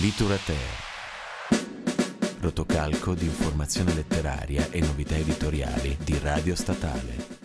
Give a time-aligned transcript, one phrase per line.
[0.00, 0.56] Literature.
[2.40, 7.38] Rotocalco di informazione letteraria e novità editoriali di Radio Statale.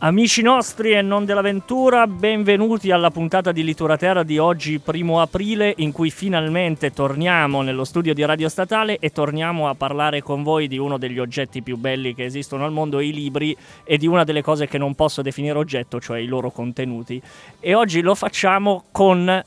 [0.00, 5.92] Amici nostri e non dell'avventura, benvenuti alla puntata di Literatura di oggi, primo aprile, in
[5.92, 10.76] cui finalmente torniamo nello studio di Radio Statale e torniamo a parlare con voi di
[10.76, 14.42] uno degli oggetti più belli che esistono al mondo, i libri, e di una delle
[14.42, 17.20] cose che non posso definire oggetto, cioè i loro contenuti.
[17.58, 19.42] E oggi lo facciamo con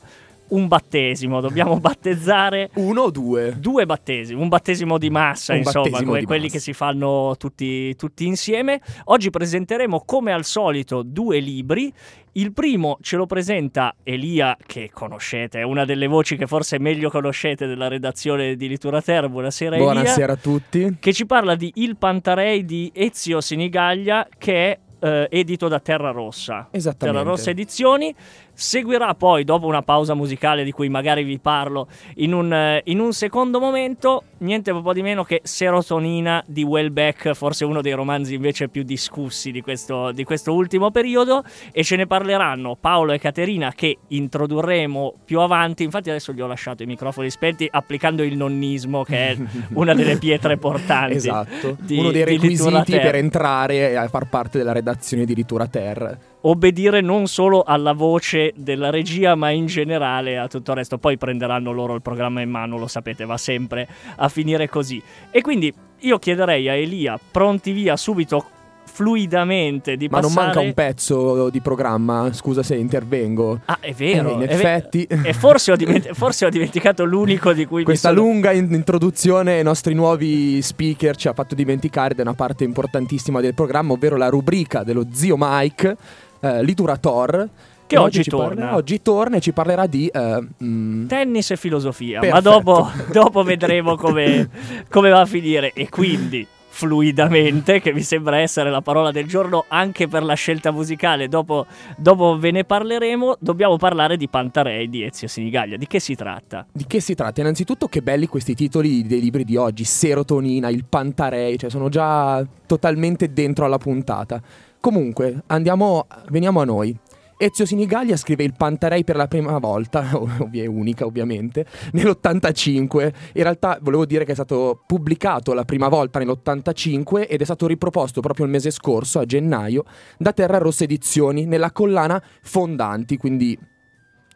[0.50, 3.54] un battesimo, dobbiamo battezzare uno o due?
[3.58, 6.54] Due battesimi, un battesimo di massa, un insomma, come di quelli massa.
[6.54, 8.80] che si fanno tutti, tutti insieme.
[9.04, 11.92] Oggi presenteremo come al solito due libri.
[12.32, 17.10] Il primo ce lo presenta Elia, che conoscete, è una delle voci che forse meglio
[17.10, 19.28] conoscete della redazione di Literater.
[19.28, 19.92] Buonasera Elia.
[19.92, 20.96] Buonasera a tutti.
[21.00, 26.10] Che ci parla di Il Pantarei di Ezio Sinigaglia, che è eh, edito da Terra
[26.10, 26.68] Rossa.
[26.70, 27.18] Esattamente.
[27.18, 28.14] Terra Rossa Edizioni.
[28.60, 33.00] Seguirà poi, dopo una pausa musicale di cui magari vi parlo in un, eh, in
[33.00, 38.34] un secondo momento, niente po' di meno che Serotonina di Welbeck, forse uno dei romanzi
[38.34, 43.18] invece più discussi di questo, di questo ultimo periodo, e ce ne parleranno Paolo e
[43.18, 45.82] Caterina che introdurremo più avanti.
[45.82, 49.36] Infatti adesso gli ho lasciato i microfoni spenti applicando il nonnismo, che è
[49.72, 51.14] una delle pietre portanti.
[51.14, 56.28] Esatto, di- uno dei requisiti per entrare a far parte della redazione di Ritura Ter.
[56.42, 60.98] Obbedire non solo alla voce della regia, ma in generale a tutto il resto.
[60.98, 65.02] Poi prenderanno loro il programma in mano, lo sapete, va sempre a finire così.
[65.30, 68.44] E quindi io chiederei a Elia, pronti via subito,
[68.92, 70.46] fluidamente, di Ma non passare...
[70.46, 73.60] manca un pezzo di programma, scusa se intervengo.
[73.66, 74.30] Ah, è vero.
[74.30, 75.04] Eh, in è effetti.
[75.04, 79.58] E forse ho, diment- forse ho dimenticato l'unico di cui Questa sono- lunga in- introduzione
[79.58, 84.16] ai nostri nuovi speaker ci ha fatto dimenticare di una parte importantissima del programma, ovvero
[84.16, 85.96] la rubrica dello zio Mike,
[86.40, 87.48] eh, Liturator.
[87.86, 88.46] Che oggi ci torna.
[88.46, 90.06] parlerà- oggi torna e ci parlerà di...
[90.06, 92.50] eh, mm, Tennis e filosofia, ma Perfetto.
[92.50, 94.48] dopo, dopo vedremo come,
[94.88, 95.72] come va a finire.
[95.72, 100.70] E quindi, fluidamente, che mi sembra essere la parola del giorno anche per la scelta
[100.70, 105.76] musicale, dopo, dopo ve ne parleremo, dobbiamo parlare di Pantarei di Ezio Sinigaglia.
[105.76, 106.64] Di che si tratta?
[106.72, 107.40] Di che si tratta?
[107.40, 112.46] Innanzitutto che belli questi titoli dei libri di oggi, Serotonina, il Pantarei, cioè sono già
[112.66, 114.40] totalmente dentro alla puntata.
[114.80, 116.96] Comunque, andiamo, veniamo a noi.
[117.36, 123.12] Ezio Sinigaglia scrive il Pantarei per la prima volta, ovvia unica ovviamente, nell'85.
[123.34, 127.66] In realtà volevo dire che è stato pubblicato la prima volta nell'85 ed è stato
[127.66, 129.84] riproposto proprio il mese scorso, a gennaio,
[130.18, 133.58] da Terra Rossa Edizioni, nella collana Fondanti, quindi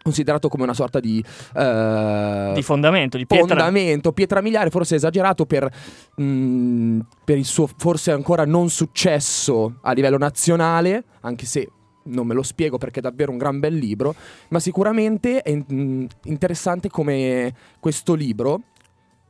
[0.05, 1.25] considerato come una sorta di...
[1.57, 3.47] eh, Di fondamento, di pietra.
[3.49, 5.69] fondamento, pietra miliare, forse esagerato per,
[6.21, 11.69] mm, per il suo forse ancora non successo a livello nazionale, anche se
[12.07, 14.15] non me lo spiego perché è davvero un gran bel libro,
[14.49, 18.61] ma sicuramente è mm, interessante come questo libro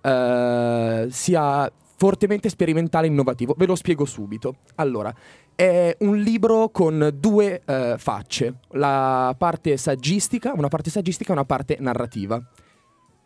[0.02, 3.54] eh, sia fortemente sperimentale e innovativo.
[3.56, 4.56] Ve lo spiego subito.
[4.74, 5.14] Allora,
[5.54, 11.44] è un libro con due eh, facce, la parte saggistica, una parte saggistica e una
[11.44, 12.42] parte narrativa.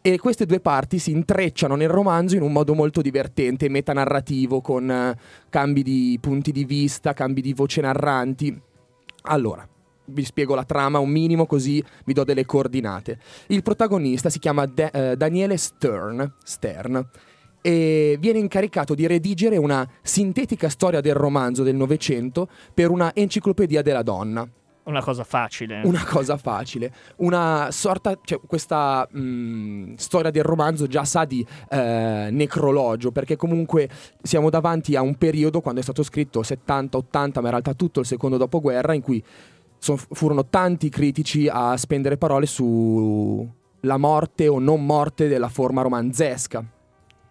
[0.00, 4.91] E queste due parti si intrecciano nel romanzo in un modo molto divertente, metanarrativo, con
[4.91, 5.19] eh,
[5.49, 8.59] cambi di punti di vista, cambi di voce narranti.
[9.22, 9.66] Allora,
[10.10, 13.19] vi spiego la trama un minimo così vi do delle coordinate.
[13.49, 17.06] Il protagonista si chiama Da- eh, Daniele Stern, Stern
[17.60, 23.82] e viene incaricato di redigere una sintetica storia del romanzo del Novecento per una enciclopedia
[23.82, 24.48] della donna.
[24.88, 25.82] Una cosa facile.
[25.84, 32.28] Una cosa facile, una sorta, cioè questa mh, storia del romanzo già sa di eh,
[32.30, 33.91] necrologio, perché comunque
[34.22, 38.06] siamo davanti a un periodo quando è stato scritto 70-80, ma in realtà tutto il
[38.06, 39.22] secondo dopoguerra, in cui
[39.76, 43.47] so- furono tanti critici a spendere parole su
[43.82, 46.64] la morte o non morte della forma romanzesca.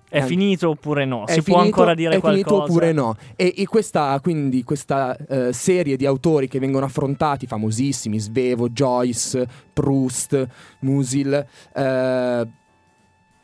[0.09, 1.25] È finito oppure no?
[1.25, 2.43] È si può finito- ancora dire è qualcosa?
[2.43, 3.16] finito oppure no?
[3.35, 9.46] E, e questa, quindi, questa eh, serie di autori che vengono affrontati, famosissimi, Svevo, Joyce,
[9.73, 10.47] Proust,
[10.79, 11.46] Musil,
[11.76, 12.47] eh,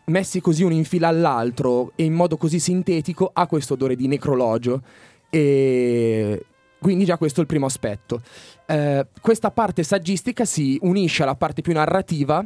[0.06, 4.08] messi così uno in fila all'altro e in modo così sintetico, ha questo odore di
[4.08, 4.82] necrologio.
[5.30, 6.46] E
[6.80, 8.22] quindi già questo è il primo aspetto.
[8.66, 12.46] Eh, questa parte saggistica si unisce alla parte più narrativa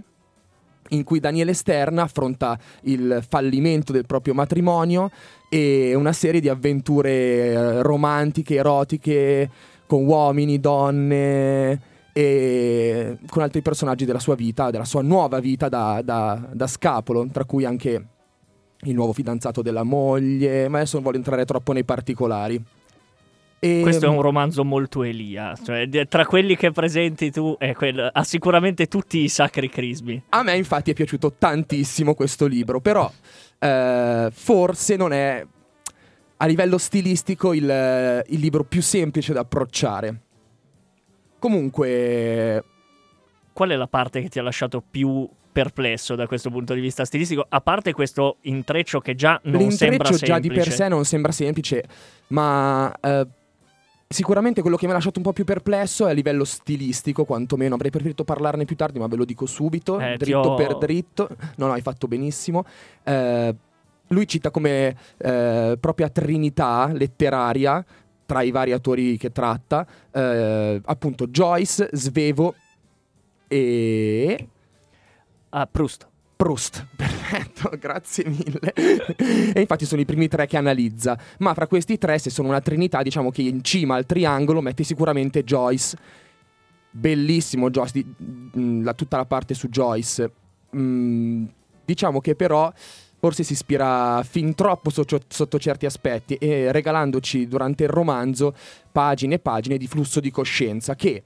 [0.89, 5.09] in cui Daniele Stern affronta il fallimento del proprio matrimonio
[5.49, 9.49] e una serie di avventure eh, romantiche, erotiche,
[9.85, 16.01] con uomini, donne e con altri personaggi della sua vita, della sua nuova vita da,
[16.03, 18.05] da- da scapolo, tra cui anche
[18.81, 22.63] il nuovo fidanzato della moglie, ma adesso non voglio entrare troppo nei particolari.
[23.59, 28.09] E, Questo è un romanzo molto Elia, cioè tra quelli che presenti tu è quel-
[28.11, 30.23] ha sicuramente tutti i sacri crismi.
[30.29, 33.11] A me infatti è piaciuto tantissimo questo libro, però
[33.59, 35.45] eh, forse non è
[36.37, 40.21] a livello stilistico il, il libro più semplice da approcciare.
[41.39, 42.63] Comunque,
[43.57, 47.05] Qual è la parte che ti ha lasciato più perplesso da questo punto di vista
[47.05, 47.43] stilistico?
[47.49, 50.25] A parte questo intreccio che già non sembra l'intreccio semplice.
[50.27, 51.83] già di per sé non sembra semplice,
[52.27, 53.25] ma eh,
[54.07, 57.75] sicuramente quello che mi ha lasciato un po' più perplesso è a livello stilistico, quantomeno
[57.75, 61.27] avrei preferito parlarne più tardi, ma ve lo dico subito, Eh, dritto ho- per dritto.
[61.57, 62.63] No, no, hai fatto benissimo.
[63.03, 63.55] Eh,
[64.07, 67.83] lui cita come eh, propria trinità letteraria
[68.25, 72.55] tra i vari autori che tratta, eh, appunto Joyce, Svevo
[73.47, 74.47] e
[75.49, 76.07] Ah, Proust.
[76.37, 76.85] Proust.
[76.95, 78.71] Perfetto, grazie mille.
[79.53, 81.17] e infatti sono i primi tre che analizza.
[81.39, 84.83] Ma fra questi tre, se sono una trinità, diciamo che in cima al triangolo mette
[84.83, 85.97] sicuramente Joyce.
[86.91, 88.15] Bellissimo Joyce, di-
[88.57, 90.31] mm, la- tutta la parte su Joyce.
[90.75, 91.45] Mm,
[91.85, 92.71] diciamo che però
[93.19, 98.53] forse si ispira fin troppo socio- sotto certi aspetti e regalandoci durante il romanzo
[98.91, 101.23] pagine e pagine di flusso di coscienza che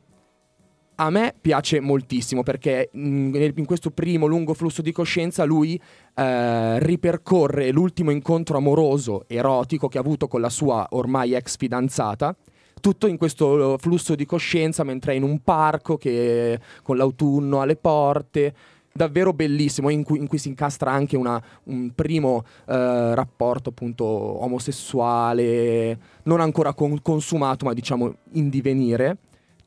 [1.01, 5.79] a me piace moltissimo perché mm, in questo primo lungo flusso di coscienza lui
[6.13, 12.35] eh, ripercorre l'ultimo incontro amoroso, erotico che ha avuto con la sua ormai ex fidanzata.
[12.79, 17.75] Tutto in questo flusso di coscienza mentre è in un parco che, con l'autunno alle
[17.75, 18.53] porte.
[18.93, 24.03] Davvero bellissimo, in cui, in cui si incastra anche una- un primo eh, rapporto appunto
[24.03, 29.17] omosessuale, non ancora con- consumato, ma diciamo in divenire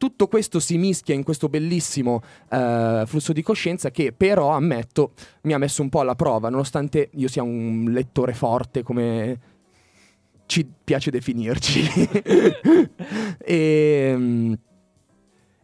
[0.05, 2.21] tutto questo si mischia in questo bellissimo
[2.51, 5.13] eh, flusso di coscienza che però, ammetto,
[5.45, 9.39] mi ha messo un po' alla prova, nonostante io sia un lettore forte come
[10.45, 11.89] ci piace definirci.
[13.41, 14.53] e, mm,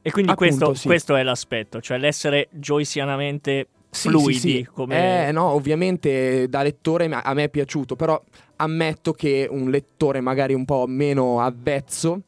[0.00, 0.86] E quindi Appunto, questo, sì.
[0.86, 4.32] questo è l'aspetto, cioè l'essere joysianamente sì, fluidi.
[4.32, 4.68] sì, sì.
[4.72, 5.28] Come...
[5.28, 8.18] Eh, no, ovviamente da lettore a me è piaciuto, però
[8.56, 12.22] ammetto che un lettore magari un po' meno avvezzo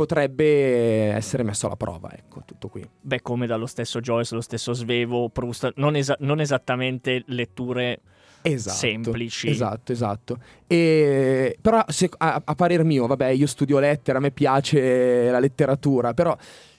[0.00, 2.88] potrebbe essere messo alla prova, ecco, tutto qui.
[3.02, 8.00] Beh, come dallo stesso Joyce, lo stesso Svevo, Proust, non, esa- non esattamente letture
[8.40, 9.48] Esatto, semplici.
[9.50, 10.38] Esatto, esatto.
[10.66, 15.38] E, però se- a, a parer mio, vabbè, io studio lettere, a me piace la
[15.38, 16.34] letteratura, però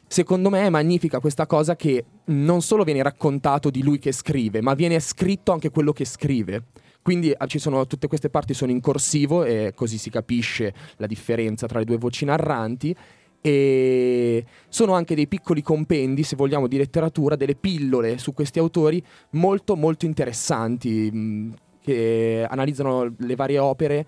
[0.07, 4.61] secondo me è magnifica questa cosa che non solo viene raccontato di lui che scrive,
[4.61, 6.63] ma viene scritto anche quello che scrive.
[7.01, 11.67] Quindi ah, sono, tutte queste parti sono in corsivo e così si capisce la differenza
[11.67, 12.95] tra le due voci narranti.
[13.43, 19.03] E sono anche dei piccoli compendi, se vogliamo, di letteratura, delle pillole su questi autori
[19.31, 24.05] molto molto interessanti mh, che analizzano le varie opere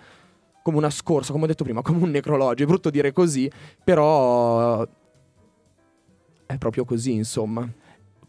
[0.62, 2.64] come una scorsa, come ho detto prima, come un necrologio.
[2.64, 3.50] È brutto dire così,
[3.84, 4.88] però
[6.46, 7.68] è proprio così, insomma.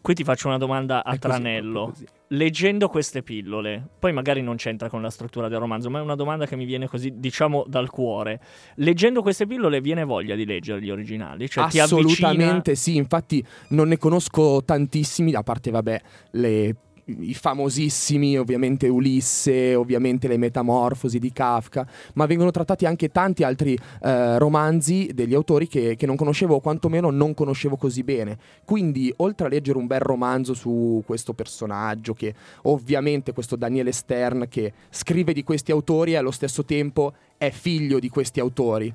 [0.05, 1.83] Qui ti faccio una domanda a È così, tranello.
[1.85, 2.05] proprio così.
[2.27, 6.13] Leggendo queste pillole, poi magari non c'entra con la struttura del romanzo, ma è una
[6.13, 8.39] domanda che mi viene così, diciamo, dal cuore.
[8.75, 11.49] Leggendo queste pillole viene voglia di leggere gli originali?
[11.49, 12.05] Cioè ti avvicina...
[12.05, 16.01] Assolutamente sì, infatti non ne conosco tantissimi, a parte vabbè
[16.33, 16.75] le-
[17.05, 23.77] i famosissimi, ovviamente Ulisse, ovviamente le Metamorfosi di Kafka, ma vengono trattati anche tanti altri
[24.01, 28.37] eh, romanzi degli autori che, che non conoscevo o quantomeno non conoscevo così bene.
[28.65, 32.33] Quindi, oltre a leggere un bel romanzo su questo personaggio, che
[32.63, 37.99] ovviamente questo Daniele Stern che scrive di questi autori e allo stesso tempo è figlio
[37.99, 38.93] di questi autori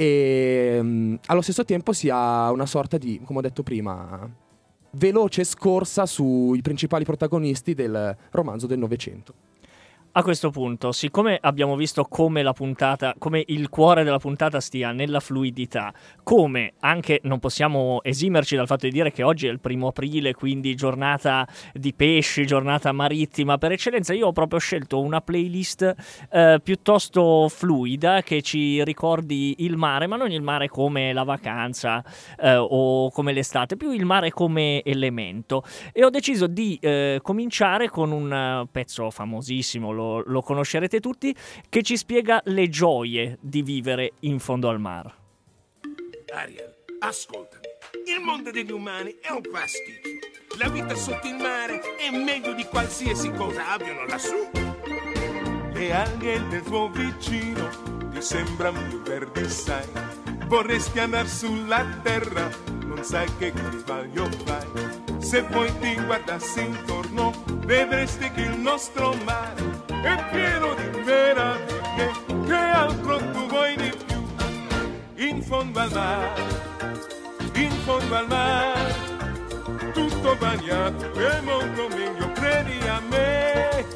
[0.00, 4.26] e mm, allo stesso tempo si ha una sorta di, come ho detto prima,
[4.92, 9.49] veloce scorsa sui principali protagonisti del romanzo del Novecento.
[10.12, 14.90] A questo punto, siccome abbiamo visto come la puntata, come il cuore della puntata stia
[14.90, 19.60] nella fluidità, come anche non possiamo esimerci dal fatto di dire che oggi è il
[19.60, 25.20] primo aprile, quindi giornata di pesci, giornata marittima per eccellenza, io ho proprio scelto una
[25.20, 25.94] playlist
[26.28, 32.02] eh, piuttosto fluida che ci ricordi il mare, ma non il mare come la vacanza
[32.36, 35.62] eh, o come l'estate, più il mare come elemento.
[35.92, 41.34] E ho deciso di eh, cominciare con un pezzo famosissimo, lo, lo conoscerete tutti,
[41.68, 45.14] che ci spiega le gioie di vivere in fondo al mare.
[46.32, 47.68] Ariel, ascoltami.
[48.06, 50.08] Il mondo degli umani è un pasticcio.
[50.58, 54.50] La vita sotto il mare è meglio di qualsiasi cosa abbiano lassù.
[55.72, 57.68] Le alghe del tuo vicino
[58.12, 59.86] ti sembrano più verdi, sai.
[60.46, 62.50] Vorresti andare sulla terra,
[63.00, 65.22] non sai che sbaglio fai.
[65.22, 67.32] Se poi ti guardassi intorno,
[67.64, 69.62] vedresti che il nostro mare
[70.02, 72.12] è pieno di meraviglie.
[72.46, 75.26] Che altro tu vuoi di più?
[75.26, 75.90] In fondo al
[78.28, 78.94] mare,
[79.94, 83.86] tutto bagnato è molto meglio, credi a me.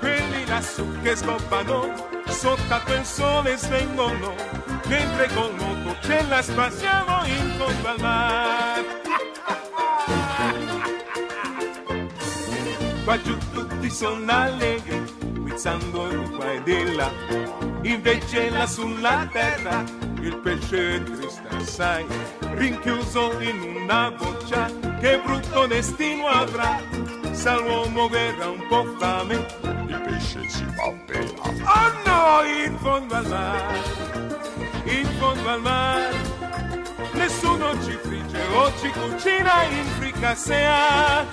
[0.00, 1.94] Quelli lassù che scoppano,
[2.26, 4.34] sotto il sole svengono,
[4.86, 8.84] mentre col moto ce la spassiamo in fondo al mare.
[13.04, 15.04] Qua giù tutti sono allegri,
[15.38, 17.10] guizzando di qua e di là.
[17.82, 19.84] Invece là sulla terra
[20.20, 22.04] il pesce triste assai,
[22.54, 24.68] rinchiuso in una boccia,
[25.00, 26.80] che brutto destino avrà.
[27.30, 29.46] Se l'uomo verrà un po' fame,
[29.86, 31.42] il pesce si fa pena.
[31.42, 33.82] Oh no, in fondo al mare,
[34.84, 36.45] in fondo al mare.
[37.16, 41.24] Nessuno ci frigge o ci cucina in fricassea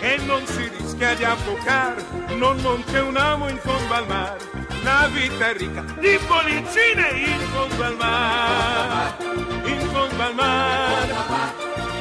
[0.00, 2.04] e non si rischia di affocare,
[2.36, 4.38] non, non c'è un amo in fondo al mare,
[4.82, 9.16] la vita è ricca di bollicine in fondo al mare,
[9.64, 11.14] in fondo al mare,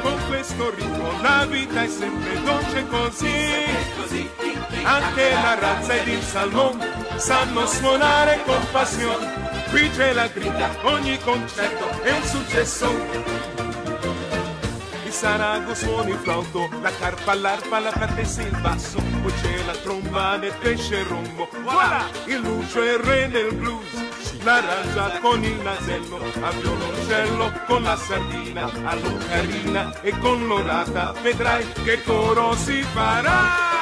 [0.02, 4.30] con questo ritmo la vita è sempre dolce così,
[4.84, 9.47] anche la razza ed il salmone sanno suonare con passione,
[9.78, 12.90] qui c'è la grida, ogni concerto è un successo.
[15.06, 19.64] Il sarago suona il flauto, la carpa, l'arpa, la platessa e il basso, poi c'è
[19.66, 25.44] la tromba del pesce rombo, voilà, il lucio è il re del blues, l'arangia con
[25.44, 32.82] il nasello, a violoncello con la sardina, all'ocarina e con l'orata, vedrai che coro si
[32.82, 33.77] farà.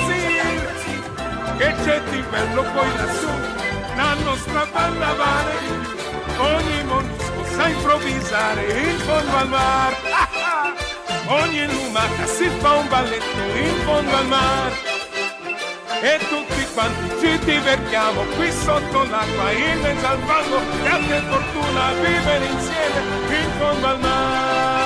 [0.00, 3.28] Impazzire, che c'è di bello poi lassù,
[3.96, 5.98] la nostra balla vale
[6.38, 9.96] ogni mollusco sa improvvisare in fondo al mare,
[11.26, 14.98] ogni lumaca si fa un balletto in fondo al mare
[16.02, 22.46] e tutti quanti ci divertiamo qui sotto l'acqua in mezzo al fango grande fortuna vivere
[22.46, 24.79] insieme in fondo al mare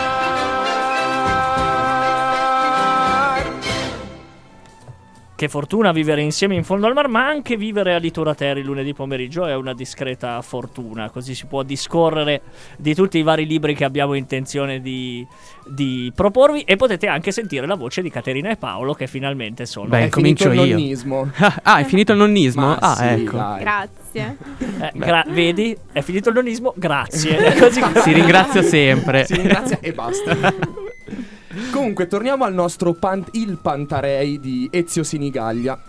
[5.44, 8.94] Che fortuna vivere insieme in fondo al mar, ma anche vivere a Litora Terry lunedì
[8.94, 12.40] pomeriggio è una discreta fortuna, così si può discorrere
[12.78, 15.26] di tutti i vari libri che abbiamo intenzione di,
[15.66, 19.88] di proporvi e potete anche sentire la voce di Caterina e Paolo che finalmente sono...
[19.88, 20.76] Beh, È comincio finito il io.
[20.76, 21.30] nonnismo.
[21.62, 22.66] ah, è finito il nonnismo?
[22.66, 23.36] Ma ah, sì, ecco.
[23.36, 23.60] dai.
[23.60, 24.36] Grazie.
[24.80, 25.76] Eh, gra- vedi?
[25.92, 26.72] È finito il nonismo?
[26.74, 27.52] Grazie.
[28.00, 29.26] Si ringrazia sempre.
[29.26, 30.54] Si ringrazia e basta.
[31.72, 35.80] Comunque, torniamo al nostro pan- il Pantarei di Ezio Sinigaglia.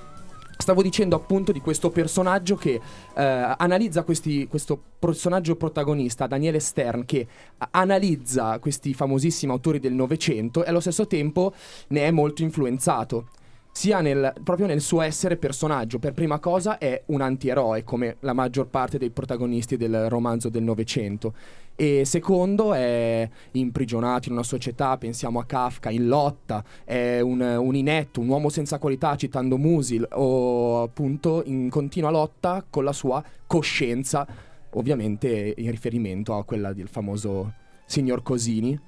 [0.58, 7.06] Stavo dicendo appunto di questo personaggio che eh, analizza questi, questo personaggio protagonista, Daniele Stern,
[7.06, 7.28] che
[7.72, 11.54] analizza questi famosissimi autori del Novecento e allo stesso tempo
[11.90, 13.30] ne è molto influenzato.
[13.72, 16.00] Sia nel, proprio nel suo essere personaggio.
[16.00, 20.64] Per prima cosa è un antieroe, come la maggior parte dei protagonisti del romanzo del
[20.64, 21.34] Novecento.
[21.78, 27.76] E secondo è imprigionato in una società, pensiamo a Kafka, in lotta, è un, un
[27.76, 33.22] inetto, un uomo senza qualità, citando Musil, o appunto in continua lotta con la sua
[33.46, 34.26] coscienza,
[34.72, 37.54] ovviamente in riferimento a quella del famoso
[37.86, 38.80] signor Cosini.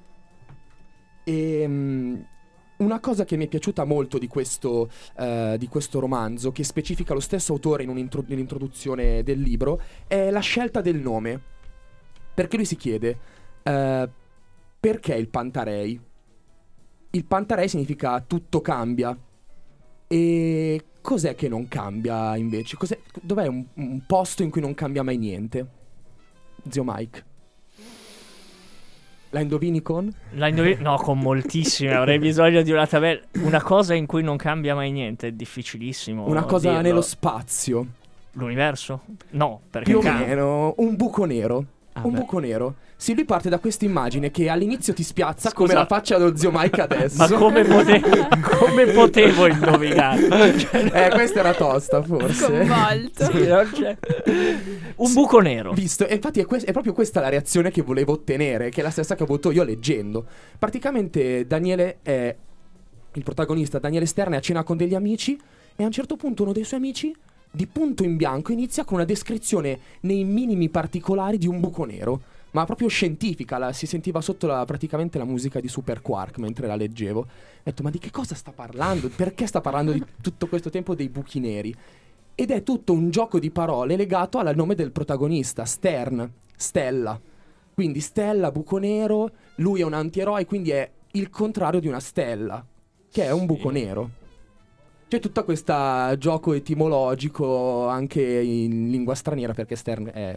[1.24, 2.14] E mm,
[2.78, 7.12] una cosa che mi è piaciuta molto di questo, eh, di questo romanzo, che specifica
[7.12, 11.56] lo stesso autore in un'intro- nell'introduzione del libro, è la scelta del nome.
[12.38, 13.18] Perché lui si chiede,
[13.64, 14.08] eh,
[14.78, 16.00] perché il Pantarei?
[17.10, 19.18] Il Pantarei significa tutto cambia.
[20.06, 22.76] E cos'è che non cambia invece?
[22.76, 25.66] Cos'è- dov'è un, un posto in cui non cambia mai niente?
[26.68, 27.24] Zio Mike.
[29.30, 30.08] La indovini con?
[30.34, 31.92] La indovini- No, con moltissime.
[31.92, 33.20] Avrei bisogno di una tabella.
[33.40, 35.26] Una cosa in cui non cambia mai niente.
[35.26, 36.24] È difficilissimo.
[36.24, 36.82] Una cosa dirlo.
[36.82, 37.84] nello spazio.
[38.34, 39.00] L'universo?
[39.30, 41.66] No, perché Più o meno un buco nero.
[41.98, 42.18] Ah, un beh.
[42.18, 42.74] buco nero.
[42.96, 45.80] Sì, lui parte da questa immagine che all'inizio ti spiazza come Scusa.
[45.80, 47.16] la faccia dello zio Mike adesso.
[47.16, 48.00] Ma come, pote-
[48.58, 50.26] come potevo indovinare?
[50.92, 52.32] eh, questa era tosta, forse.
[52.34, 53.24] Sconvolto.
[53.30, 53.96] Sì, non c'è.
[54.96, 55.72] Un buco nero.
[55.72, 58.82] Visto, e infatti è, que- è proprio questa la reazione che volevo ottenere, che è
[58.82, 60.26] la stessa che ho avuto io leggendo.
[60.58, 62.34] Praticamente Daniele è
[63.14, 65.38] il protagonista, Daniele Stern, è a cena con degli amici
[65.76, 67.14] e a un certo punto uno dei suoi amici
[67.50, 72.20] di punto in bianco inizia con una descrizione nei minimi particolari di un buco nero.
[72.50, 76.66] Ma proprio scientifica, la- si sentiva sotto la- praticamente la musica di Super Quark mentre
[76.66, 77.20] la leggevo.
[77.20, 77.26] Ho
[77.62, 79.10] detto, ma di che cosa sta parlando?
[79.10, 81.74] Perché sta parlando di tutto questo tempo dei buchi neri?
[82.34, 87.20] Ed è tutto un gioco di parole legato al nome del protagonista, Stern, Stella.
[87.74, 92.64] Quindi Stella, buco nero, lui è un antieroe, quindi è il contrario di una stella,
[93.10, 94.10] che è un buco nero.
[95.08, 95.74] C'è tutto questo
[96.18, 100.36] gioco etimologico anche in lingua straniera perché Stern è,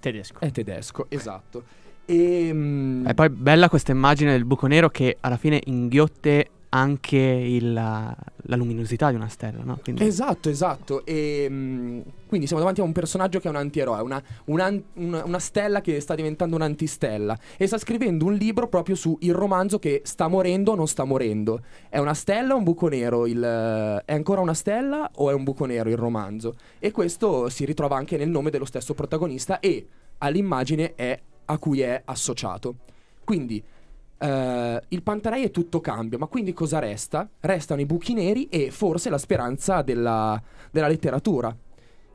[0.00, 0.40] Tedesco.
[0.40, 1.62] è tedesco, esatto.
[2.04, 7.16] E, mm, E poi bella questa immagine del buco nero che alla fine inghiotte anche
[7.16, 9.78] il- la, luminosità di una stella, no?
[9.82, 11.04] Quindi Esatto, esatto.
[11.06, 14.82] E, mm, quindi siamo davanti a un personaggio che è un antieroe, una, un an-
[14.94, 17.38] una- una stella che sta diventando un'antistella.
[17.56, 21.04] E sta scrivendo un libro proprio su il romanzo che sta morendo o non sta
[21.04, 21.62] morendo.
[21.88, 23.26] È una stella o un buco nero?
[23.26, 23.40] Il,
[24.04, 26.56] è ancora una stella o è un buco nero il romanzo?
[26.78, 29.86] E questo si ritrova anche nel nome dello stesso protagonista e
[30.18, 32.74] all'immagine è- a cui è associato.
[33.24, 33.62] Quindi
[34.18, 37.28] eh, il Pantarei è tutto cambio, ma quindi cosa resta?
[37.40, 41.54] Restano i buchi neri e forse la speranza della, della letteratura.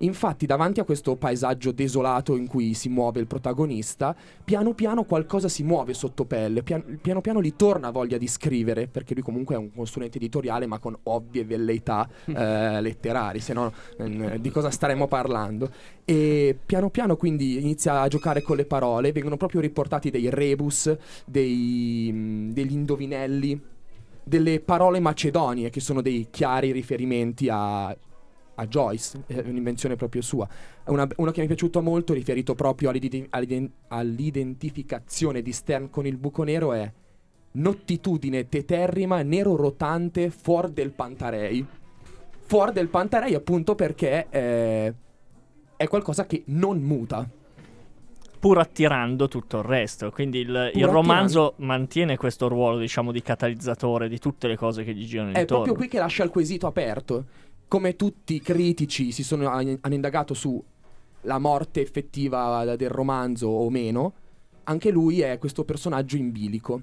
[0.03, 5.47] Infatti, davanti a questo paesaggio desolato in cui si muove il protagonista, piano piano qualcosa
[5.47, 9.55] si muove sotto pelle, pian- piano piano gli torna voglia di scrivere, perché lui comunque
[9.55, 14.69] è un consulente editoriale, ma con ovvie velleità eh, letterarie, se no eh, di cosa
[14.69, 15.71] staremmo parlando?
[16.03, 20.93] E piano piano quindi inizia a giocare con le parole, vengono proprio riportati dei rebus,
[21.25, 23.61] dei, mh, degli indovinelli,
[24.21, 27.95] delle parole macedonie, che sono dei chiari riferimenti a,
[28.55, 30.47] a Joyce, è un'invenzione proprio sua.
[30.85, 36.05] Una, uno che mi è piaciuto molto, riferito proprio all'identi- all'iden- all'identificazione di Stern con
[36.05, 36.91] il buco nero, è
[37.53, 41.65] nottitudine teterrima, nero rotante, fuor del Pantarei.
[42.45, 44.93] Fuor del Pantarei appunto perché eh,
[45.75, 47.27] è qualcosa che non muta.
[48.39, 50.11] pur attirando tutto il resto.
[50.11, 54.93] Quindi il, il romanzo mantiene questo ruolo, diciamo, di catalizzatore di tutte le cose che
[54.93, 55.63] gli girano È intorno.
[55.63, 57.25] proprio qui che lascia il quesito aperto.
[57.73, 60.63] Come tutti i critici si sono, hanno indagato su
[61.21, 64.13] la morte effettiva del romanzo o meno,
[64.65, 66.81] anche lui è questo personaggio in bilico.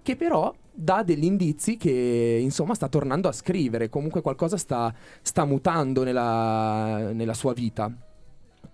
[0.00, 5.44] Che però dà degli indizi che insomma sta tornando a scrivere, comunque qualcosa sta, sta
[5.44, 7.92] mutando nella, nella sua vita.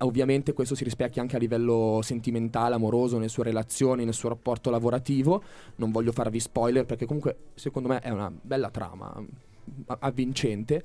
[0.01, 4.69] Ovviamente questo si rispecchia anche a livello sentimentale, amoroso, nelle sue relazioni, nel suo rapporto
[4.69, 5.43] lavorativo.
[5.77, 9.25] Non voglio farvi spoiler perché comunque secondo me è una bella trama,
[9.87, 10.85] a- avvincente.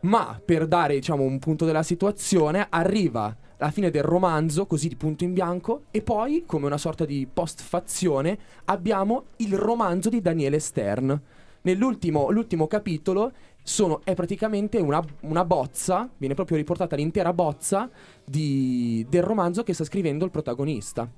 [0.00, 4.94] Ma per dare, diciamo, un punto della situazione, arriva la fine del romanzo, così di
[4.94, 10.60] punto in bianco, e poi, come una sorta di postfazione, abbiamo il romanzo di Daniele
[10.60, 11.20] Stern.
[11.62, 13.32] Nell'ultimo l'ultimo capitolo
[13.64, 17.90] sono- è praticamente una, una bozza, viene proprio riportata l'intera bozza
[18.24, 21.10] di- del romanzo che sta scrivendo il protagonista.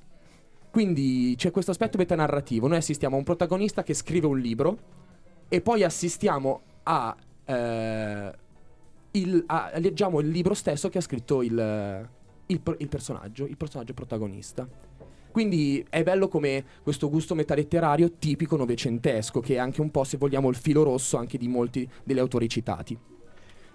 [0.71, 2.67] Quindi c'è questo aspetto metanarrativo.
[2.67, 4.79] Noi assistiamo a un protagonista che scrive un libro
[5.49, 7.15] e poi assistiamo a...
[7.45, 8.49] eh,
[9.13, 12.09] il- a- leggiamo il libro stesso che ha scritto il,
[12.47, 14.69] il il personaggio, il personaggio protagonista.
[15.31, 20.17] Quindi è bello come questo gusto metaletterario tipico novecentesco, che è anche un po', se
[20.17, 22.99] vogliamo, il filo rosso anche di molti degli autori citati.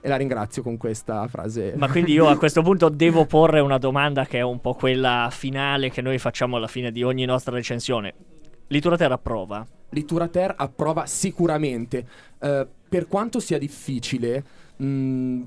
[0.02, 1.74] E la ringrazio con questa frase.
[1.78, 5.30] Ma quindi io a questo punto devo porre una domanda che è un po' quella
[5.32, 8.13] finale che noi facciamo alla fine di ogni nostra recensione.
[8.67, 9.65] Litura Terra approva.
[9.89, 12.06] Litura Ter approva sicuramente.
[12.39, 14.43] Eh, per quanto sia difficile,
[14.78, 15.41] mh,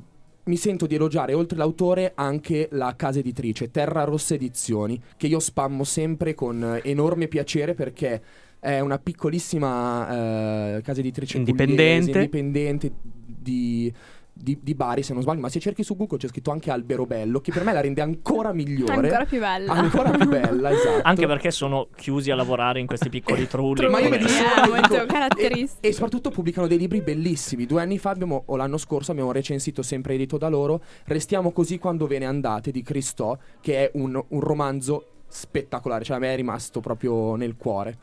[0.45, 5.41] mi sento di elogiare oltre l'autore anche la casa editrice, Terra Rossa Edizioni, che io
[5.41, 8.23] spammo sempre con enorme piacere perché
[8.59, 12.19] è una piccolissima eh, casa editrice Indipendente.
[12.19, 13.93] indipendente di,
[14.41, 17.07] di- di Bari, se non sbaglio, ma se cerchi su Google c'è scritto anche Albero
[17.07, 18.93] Bello, che per me la rende ancora migliore.
[18.95, 19.73] Ancora più bella.
[19.73, 21.01] Ancora più bella, esatto.
[21.03, 23.89] Anche perché sono chiusi a lavorare in questi piccoli trulli.
[23.89, 25.87] Ma io mi Eh, dico, molto e- caratteristico.
[25.87, 27.67] E, soprattutto pubblicano dei libri bellissimi.
[27.67, 31.79] Due anni fa abbiamo, o l'anno scorso abbiamo recensito sempre edito da loro Restiamo così
[31.79, 36.33] quando ve ne andate di Cristò, che è un, un romanzo spettacolare, cioè a me
[36.33, 37.97] è rimasto proprio nel cuore.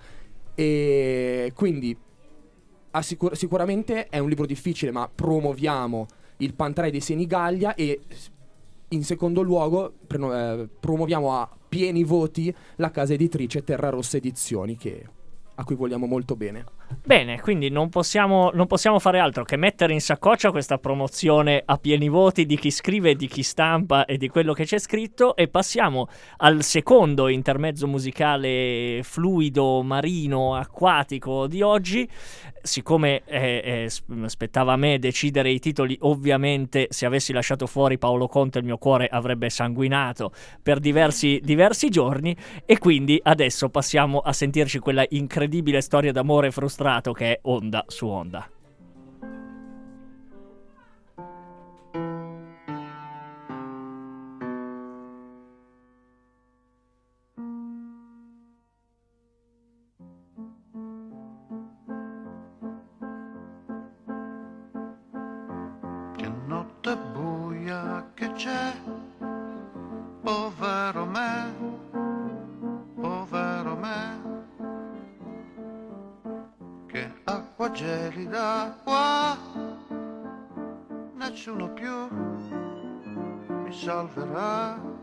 [0.53, 1.95] E quindi
[2.91, 6.05] assicur- sicuramente è un libro difficile, ma promuoviamo
[6.37, 8.01] il Pantarei dei Senigallia e
[8.89, 14.77] in secondo luogo preno- eh, promuoviamo a pieni voti la casa editrice Terra Rossa Edizioni
[14.77, 15.05] che-
[15.55, 16.63] a cui vogliamo molto bene.
[17.05, 21.77] Bene, quindi non possiamo, non possiamo fare altro che mettere in saccoccia questa promozione a
[21.77, 25.47] pieni voti di chi scrive, di chi stampa e di quello che c'è scritto e
[25.47, 32.09] passiamo al secondo intermezzo musicale fluido, marino, acquatico di oggi.
[32.63, 37.99] Siccome eh, eh, sp- spettava a me decidere i titoli, ovviamente se avessi lasciato fuori
[37.99, 40.31] Paolo Conte il mio cuore avrebbe sanguinato
[40.63, 46.74] per diversi, diversi giorni e quindi adesso passiamo a sentirci quella incredibile storia d'amore frustrata
[47.13, 48.49] che è onda su onda.
[66.17, 68.73] Che notte buia che c'è,
[78.25, 79.37] gelida qua,
[81.13, 82.07] nessuno più
[83.63, 84.93] mi salverà.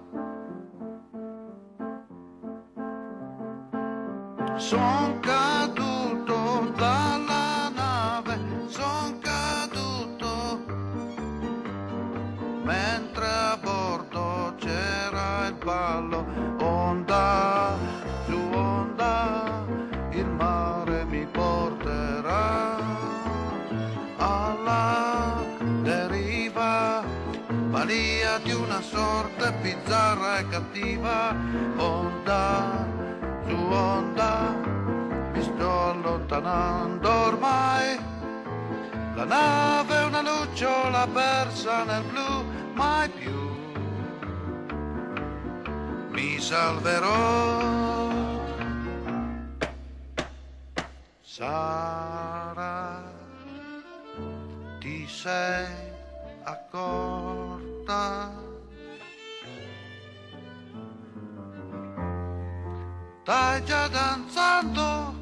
[4.56, 5.20] Son
[29.62, 31.35] bizzarra e cattiva,
[31.77, 32.87] onda
[33.46, 34.55] su onda,
[35.33, 37.98] mi sto allontanando ormai.
[39.14, 42.44] La nave è una lucciola persa nel blu,
[42.75, 43.42] mai più
[46.11, 47.81] mi salverò.
[51.20, 53.03] Sara,
[54.79, 55.82] ti sei
[63.22, 65.14] Stai già danzando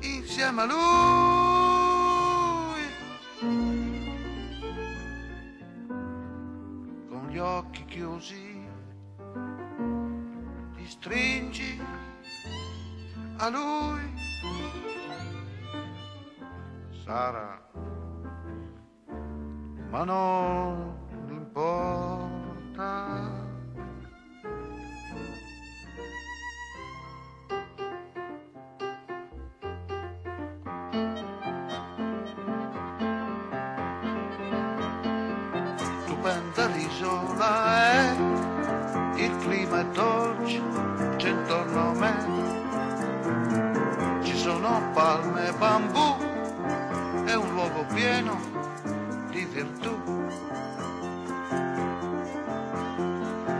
[0.00, 0.74] insieme a lui.
[7.08, 8.68] Con gli occhi chiusi
[10.74, 11.80] ti stringi
[13.38, 14.12] a lui.
[17.02, 17.58] Sara,
[19.88, 20.94] ma non
[21.30, 23.41] importa.
[47.92, 48.40] Pieno
[49.30, 49.94] di virtù.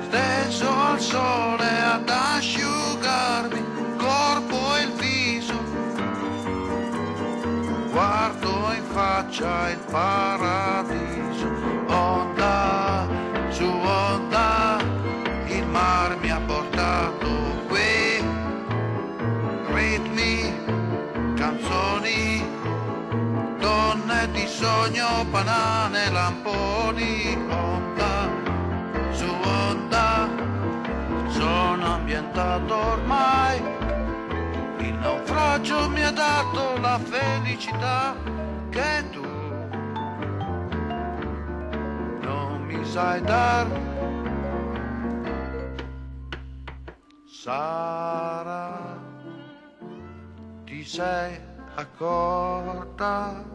[0.07, 5.59] Steso al sole ad asciugarmi il corpo e il viso,
[7.91, 10.72] guardo in faccia il paradiso,
[25.43, 28.29] banane, lamponi, onda
[29.13, 29.27] su
[29.69, 30.29] onda,
[31.29, 33.61] sono ambientato ormai.
[34.79, 38.15] Il naufragio mi ha dato la felicità
[38.71, 39.27] che tu
[42.21, 43.67] non mi sai dar.
[47.27, 48.79] Sara,
[50.65, 51.41] ti sei
[51.75, 53.53] accorta?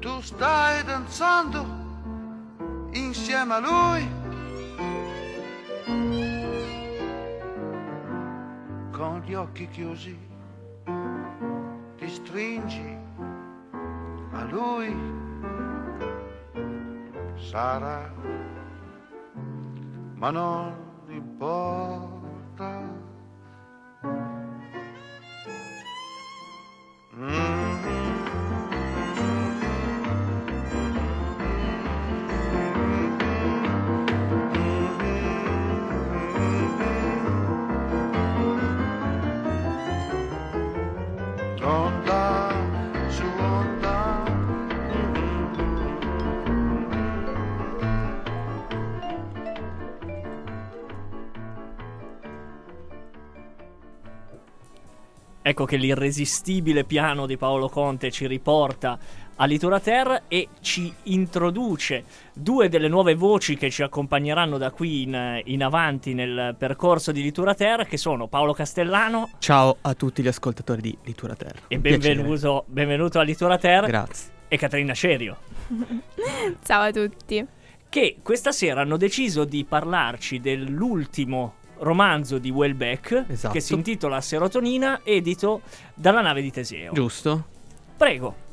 [0.00, 1.64] Tu stai danzando
[2.92, 4.24] insieme a lui?
[8.96, 10.18] con gli occhi chiusi
[11.98, 12.96] ti stringi
[14.32, 14.96] a lui.
[17.34, 18.10] Sara
[20.14, 20.74] ma non
[21.08, 22.94] importa.
[27.18, 28.05] Onda
[55.48, 58.98] ecco che l'irresistibile piano di Paolo Conte ci riporta
[59.36, 62.02] a Litura Terra e ci introduce
[62.34, 67.22] due delle nuove voci che ci accompagneranno da qui in, in avanti nel percorso di
[67.22, 71.60] Litura Terra, che sono Paolo Castellano Ciao a tutti gli ascoltatori di Litura Terra.
[71.68, 74.32] e benvenuto, benvenuto a Litura Terra Grazie.
[74.48, 75.36] e Caterina Cerio.
[76.64, 77.46] Ciao a tutti.
[77.88, 83.52] che questa sera hanno deciso di parlarci dell'ultimo romanzo di Welbeck Esatto.
[83.52, 85.62] che si intitola Serotonina, edito
[85.94, 86.92] dalla nave di Teseo.
[86.92, 87.44] Giusto?
[87.96, 88.44] Prego.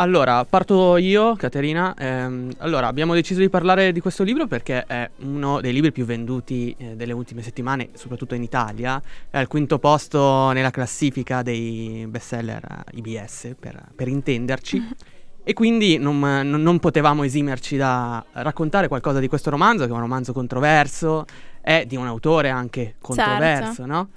[0.00, 1.92] Allora, parto io, Caterina.
[1.98, 6.04] Ehm, allora, abbiamo deciso di parlare di questo libro perché è uno dei libri più
[6.04, 9.02] venduti eh, delle ultime settimane, soprattutto in Italia.
[9.28, 14.88] È al quinto posto nella classifica dei bestseller eh, IBS, per, per intenderci.
[15.48, 19.94] E quindi non, non- non potevamo esimerci da raccontare qualcosa di questo romanzo, che è
[19.94, 21.24] un romanzo controverso,
[21.68, 24.08] è di un autore anche controverso, no?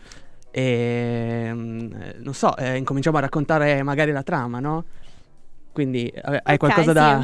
[0.52, 4.86] E mm, eh, non so, eh, incominciamo a raccontare magari la trama, no?
[5.74, 7.22] Quindi eh, hai Ok, qualcosa da...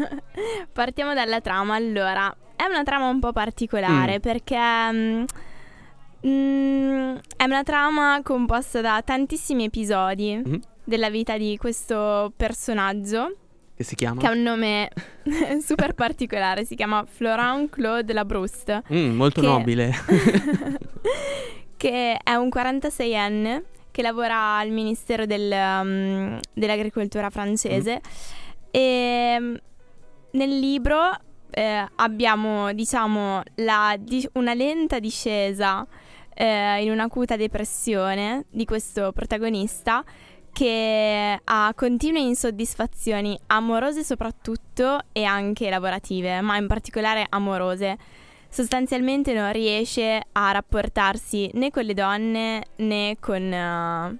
[0.72, 1.74] Partiamo dalla trama.
[1.74, 4.20] Allora, è una trama un po' particolare Mm.
[4.20, 4.58] perché
[4.92, 5.24] mm,
[6.26, 10.60] mm, è una trama composta da tantissimi episodi Mhm.
[10.84, 13.34] della vita di questo personaggio
[13.80, 14.20] che si chiama?
[14.20, 14.90] che ha un nome
[15.64, 16.66] super particolare.
[16.66, 18.82] Si chiama Florent Claude Labrouste.
[18.92, 19.94] Mm, molto che- nobile.
[21.78, 28.02] che è un 46enne che lavora al Ministero del, um, dell'Agricoltura francese
[28.70, 29.56] e um,
[30.32, 31.12] nel libro
[31.50, 33.96] eh, abbiamo diciamo la
[34.34, 35.84] una lenta discesa
[36.34, 40.04] eh, in un'acuta depressione di questo protagonista
[40.60, 47.96] che ha continue insoddisfazioni amorose soprattutto e anche lavorative, ma in particolare amorose.
[48.50, 54.18] Sostanzialmente non riesce a rapportarsi né con le donne né con eh,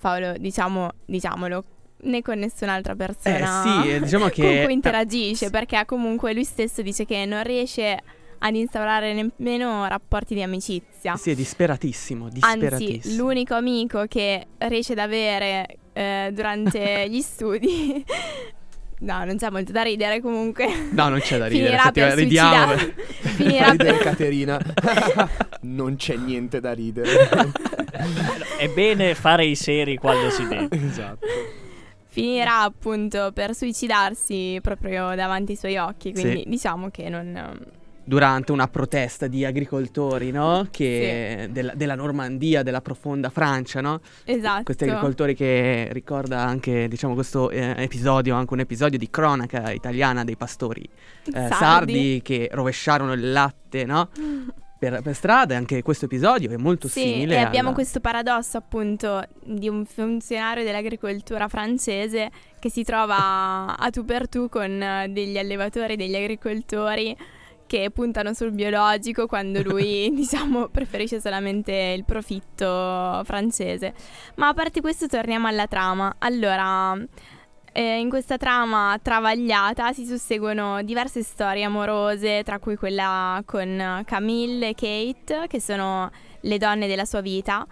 [0.00, 1.64] Paolo, diciamo, diciamolo,
[2.04, 6.80] né con nessun'altra persona Eh, sì, diciamo che- con cui interagisce, perché comunque lui stesso
[6.80, 8.02] dice che non riesce
[8.38, 11.16] ad instaurare nemmeno rapporti di amicizia.
[11.16, 12.94] sì, è disperatissimo, disperatissimo.
[12.94, 18.04] Anzi, l'unico amico che riesce ad avere eh, durante gli studi
[18.98, 20.66] No, non c'è molto da ridere comunque.
[20.92, 22.76] No, non c'è da ridere, Finirà per ridiamo.
[22.78, 22.94] suicidarsi.
[23.36, 24.02] Finirà ridere per...
[24.02, 24.58] Caterina.
[25.62, 27.10] non c'è niente da ridere.
[28.58, 30.68] È bene fare i seri quando si deve.
[30.86, 31.26] esatto.
[32.06, 36.12] Finirà appunto per suicidarsi proprio davanti ai suoi occhi.
[36.12, 36.44] Quindi Sì.
[36.48, 37.58] diciamo che non.
[38.08, 40.68] Durante una protesta di agricoltori, no?
[40.70, 44.00] Che della, della Normandia, della profonda Francia, no?
[44.24, 44.62] Esatto.
[44.62, 50.22] Questi agricoltori che ricorda anche, diciamo, questo eh, episodio, anche un episodio di cronaca italiana
[50.22, 50.82] dei pastori
[51.24, 51.48] eh, sardi.
[51.56, 52.20] Sardi.
[52.22, 54.08] che rovesciarono il latte, no?
[54.78, 57.36] Per, per strada, e anche questo episodio è molto Sì, simile.
[57.36, 63.90] e abbiamo alla- questo paradosso appunto di un funzionario dell'agricoltura francese che si trova a
[63.90, 67.16] tu per tu con eh, degli allevatori, degli agricoltori
[67.66, 73.94] che puntano sul biologico quando lui, diciamo, preferisce solamente il profitto francese.
[74.36, 76.14] Ma a parte questo torniamo alla trama.
[76.18, 76.96] Allora,
[77.72, 84.68] eh, in questa trama travagliata si susseguono diverse storie amorose, tra cui quella con Camille
[84.70, 87.66] e Kate, che sono le donne della sua vita.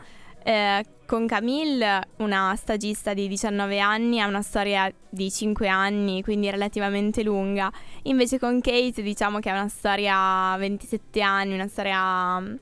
[0.44, 6.50] Eh, con Camille, una stagista di 19 anni, ha una storia di 5 anni, quindi
[6.50, 7.72] relativamente lunga.
[8.02, 12.54] Invece con Kate diciamo che è una storia a 27 anni, una storia mm,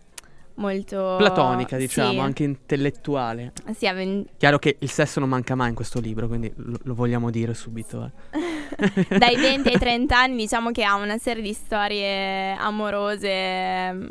[0.54, 1.16] molto...
[1.18, 2.18] platonica, diciamo, sì.
[2.18, 3.52] anche intellettuale.
[3.74, 6.78] Sì, a ven- Chiaro che il sesso non manca mai in questo libro, quindi lo,
[6.82, 8.10] lo vogliamo dire subito.
[8.30, 8.52] eh.
[9.18, 14.06] dai 20 ai 30 anni diciamo che ha una serie di storie amorose mm,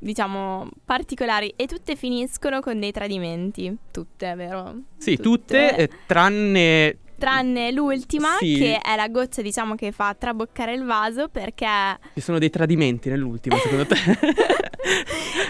[0.00, 4.74] diciamo particolari e tutte finiscono con dei tradimenti tutte vero?
[4.96, 6.96] Sì, tutte, eh, tranne...
[7.18, 8.54] tranne l'ultima Sì.
[8.56, 11.66] che è la goccia diciamo che fa traboccare il vaso perché
[12.14, 13.96] Ci sono dei tradimenti nell'ultimo, secondo te?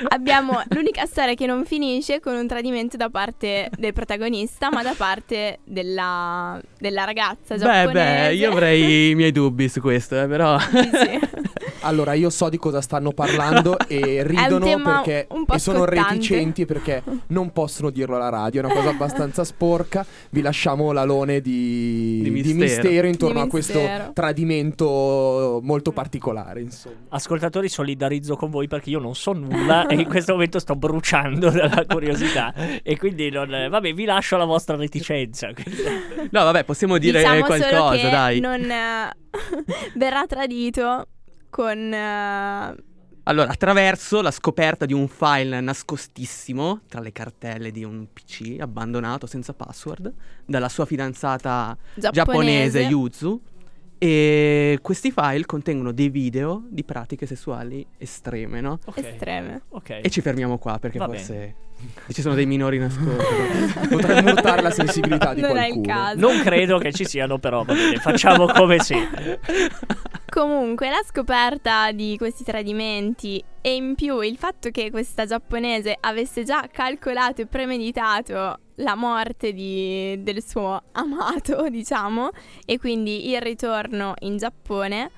[0.08, 4.94] abbiamo l'unica storia che non finisce con un tradimento da parte del protagonista ma da
[4.96, 10.26] parte della, della ragazza beh, giapponese beh, io avrei i miei dubbi su questo, eh,
[10.26, 10.58] però...
[10.58, 11.48] Sì, sì.
[11.82, 16.66] Allora, io so di cosa stanno parlando e ridono perché un po' e sono reticenti
[16.66, 20.04] perché non possono dirlo alla radio, è una cosa abbastanza sporca.
[20.30, 22.58] Vi lasciamo l'alone di, Di di mistero.
[22.58, 24.10] mistero intorno Di a questo mistero.
[24.12, 26.94] tradimento molto particolare, insomma.
[27.08, 31.50] Ascoltatori, solidarizzo con voi perché io non so nulla e in questo momento sto bruciando
[31.50, 32.52] dalla curiosità.
[32.82, 35.48] E quindi, non, vabbè, vi lascio la vostra reticenza.
[35.48, 38.40] No, vabbè, possiamo dire diciamo solo qualcosa, che dai.
[38.40, 39.10] non eh,
[39.94, 41.06] verrà tradito
[41.50, 42.74] con eh,
[43.24, 49.26] Allora, attraverso la scoperta di un file nascostissimo tra le cartelle di un PC abbandonato
[49.26, 50.12] senza password
[50.46, 53.40] dalla sua fidanzata giapponese, Yuzu.
[54.02, 58.78] E questi file contengono dei video di pratiche sessuali estreme, no?
[58.86, 58.96] Ok.
[58.96, 59.62] Estreme.
[59.68, 60.00] Ok.
[60.02, 61.54] E ci fermiamo qua perché Va forse
[62.10, 63.22] ci sono dei minori in ascolto.
[63.88, 65.86] Potremmo urtare la sensibilità di non è il qualcuno.
[65.86, 66.18] caso.
[66.18, 68.96] Non credo che ci siano, però va bene, facciamo come sì.
[70.28, 76.42] Comunque, la scoperta di questi tradimenti e in più il fatto che questa giapponese avesse
[76.44, 82.30] già calcolato e premeditato la morte di- del suo amato, diciamo,
[82.64, 85.10] e quindi il ritorno in Giappone,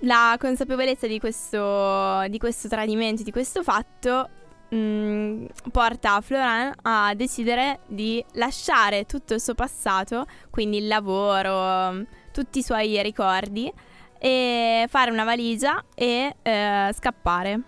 [0.00, 4.28] la consapevolezza di questo, di questo tradimento, di questo fatto,
[4.68, 12.60] mh, porta Florent a decidere di lasciare tutto il suo passato, quindi il lavoro, tutti
[12.60, 13.72] i suoi ricordi,
[14.18, 17.62] e fare una valigia e eh, scappare.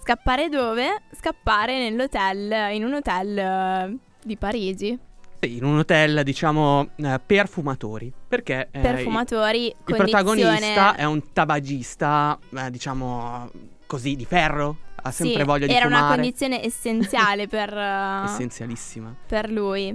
[0.00, 1.02] Scappare dove?
[1.12, 4.98] Scappare nell'hotel, in un hotel eh, di Parigi.
[5.40, 8.12] Sì, in un hotel, diciamo, eh, per fumatori.
[8.28, 10.10] Perché eh, per fumatori, il condizione...
[10.10, 13.50] protagonista è un tabagista, eh, diciamo,
[13.86, 14.76] così, di ferro.
[15.00, 16.04] Ha Sì, sempre voglia di era fumare.
[16.04, 19.14] una condizione essenziale per, eh, Essenzialissima.
[19.26, 19.94] per lui.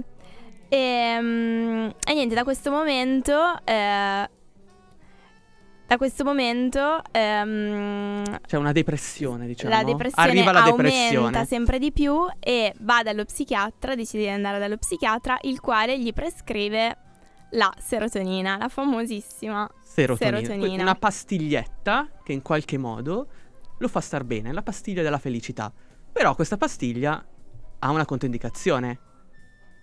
[0.68, 3.38] E, mm, e niente, da questo momento...
[3.64, 4.28] eh,
[5.94, 9.72] da questo momento ehm, C'è una depressione, diciamo.
[9.72, 11.44] la depressione Arriva la aumenta depressione.
[11.46, 16.12] sempre di più e va dallo psichiatra, decide di andare dallo psichiatra, il quale gli
[16.12, 16.96] prescrive
[17.50, 19.70] la serotonina, la famosissima.
[19.80, 20.38] Serotonina.
[20.40, 20.82] serotonina.
[20.82, 23.28] Una pastiglietta che in qualche modo
[23.78, 25.72] lo fa star bene, la pastiglia della felicità.
[26.12, 27.24] Però questa pastiglia
[27.78, 28.98] ha una controindicazione.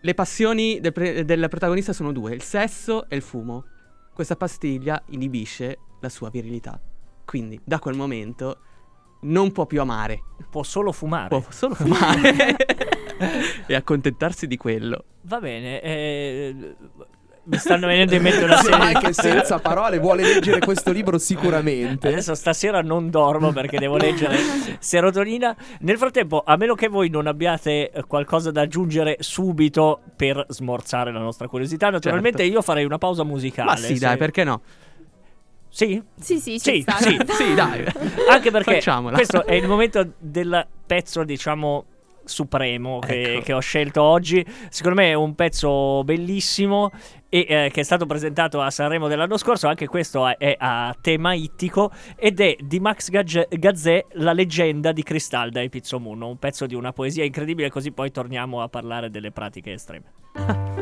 [0.01, 3.63] Le passioni del, pre- del protagonista sono due, il sesso e il fumo.
[4.13, 6.77] Questa pastiglia inibisce la sua virilità.
[7.25, 8.57] Quindi da quel momento
[9.21, 11.29] non può più amare, Può solo fumare.
[11.29, 12.55] può solo fumare
[13.67, 15.05] e accontentarsi di quello.
[15.21, 16.75] Va bene, eh,
[17.43, 22.07] mi stanno venendo in mente una serie anche senza parole vuole leggere questo libro sicuramente.
[22.07, 24.37] Adesso stasera non dormo perché devo leggere
[24.79, 25.55] serotonina.
[25.81, 31.19] Nel frattempo, a meno che voi non abbiate qualcosa da aggiungere subito per smorzare la
[31.19, 33.69] nostra curiosità, naturalmente io farei una pausa musicale.
[33.69, 34.61] Ma sì, se- dai, perché no?
[35.73, 36.01] Sì?
[36.19, 36.97] Sì, sì, Sì, sta.
[36.97, 37.85] sì, Sì, dai.
[38.29, 39.15] Anche perché Facciamola.
[39.15, 41.85] questo è il momento del pezzo, diciamo,
[42.25, 43.41] supremo che, Ecco.
[43.41, 44.45] che ho scelto oggi.
[44.69, 46.91] Secondo me è un pezzo bellissimo
[47.29, 49.67] e eh, che è stato presentato a Sanremo dell'anno scorso.
[49.69, 54.91] Anche questo è, è a tema ittico ed è di Max Gagge- Gazzè, La leggenda
[54.91, 56.27] di Cristalda e Pizzomuno.
[56.27, 60.11] Un pezzo di una poesia incredibile, così poi torniamo a parlare delle pratiche estreme.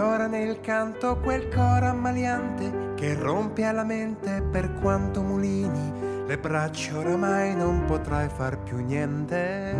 [0.00, 6.96] ignora nel canto quel coro ammaliante che rompe alla mente per quanto mulini, le braccia
[6.96, 9.74] oramai non potrai far più niente.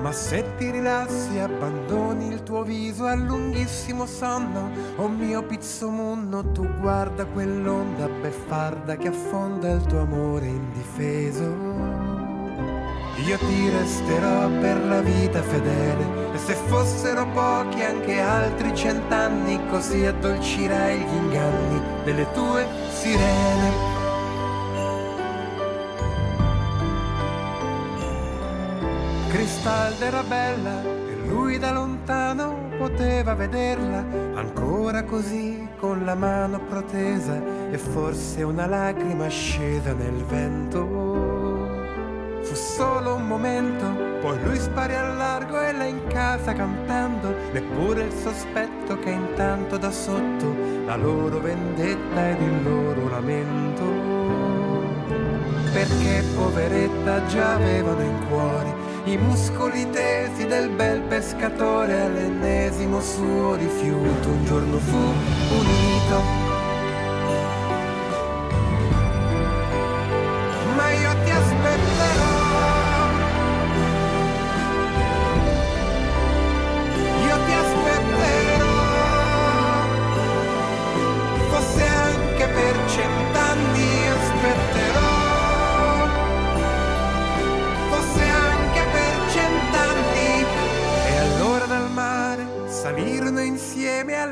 [0.00, 6.66] Ma se ti rilassi, abbandoni il tuo viso al lunghissimo sonno, oh mio pizzomunno, tu
[6.80, 11.97] guarda quell'onda beffarda che affonda il tuo amore indifeso.
[13.28, 20.06] Io ti resterò per la vita fedele e se fossero pochi anche altri cent'anni così
[20.06, 23.72] addolcirei gli inganni delle tue sirene.
[29.28, 37.38] Cristalda era bella e lui da lontano poteva vederla ancora così con la mano protesa
[37.70, 41.07] e forse una lacrima scesa nel vento.
[42.78, 43.86] Solo un momento,
[44.20, 49.78] poi lui sparì al largo e lei in casa cantando, neppure il sospetto che intanto
[49.78, 50.54] da sotto
[50.86, 53.82] la loro vendetta ed il loro lamento.
[55.72, 58.72] Perché poveretta già avevano in cuore
[59.06, 66.37] i muscoli tesi del bel pescatore all'ennesimo suo rifiuto un giorno fu unito.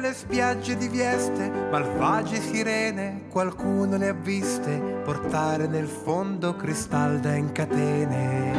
[0.07, 7.50] Le spiagge di Vieste, malvagie sirene, qualcuno le ha viste portare nel fondo cristalda in
[7.50, 8.52] catene.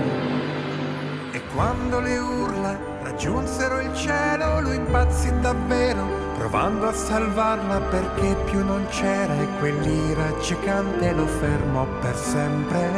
[1.32, 6.06] E quando le urla raggiunsero il cielo, lui impazzì davvero,
[6.38, 12.90] provando a salvarla perché più non c'era e quell'ira accecante lo fermò per sempre.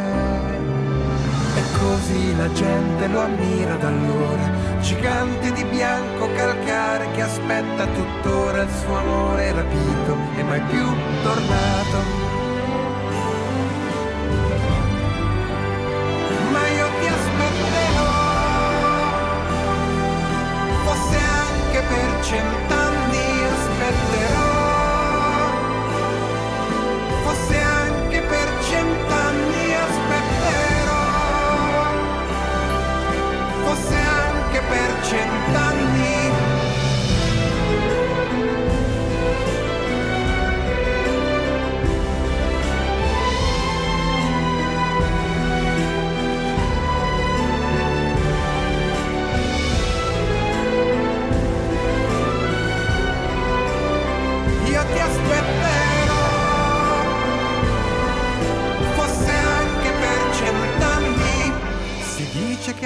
[1.56, 4.52] E così la gente lo ammira da allora,
[4.82, 10.86] gigante di bianco calcare che aspetta tuttora il suo amore rapito e mai più
[11.24, 12.29] tornato.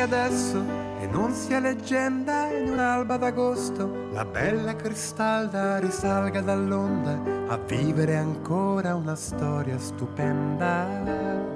[0.04, 0.62] Adesso,
[1.00, 8.96] e non sia leggenda, in un'alba d'agosto, la bella Cristalda risalga dall'onda a vivere ancora
[8.96, 11.53] una storia stupenda.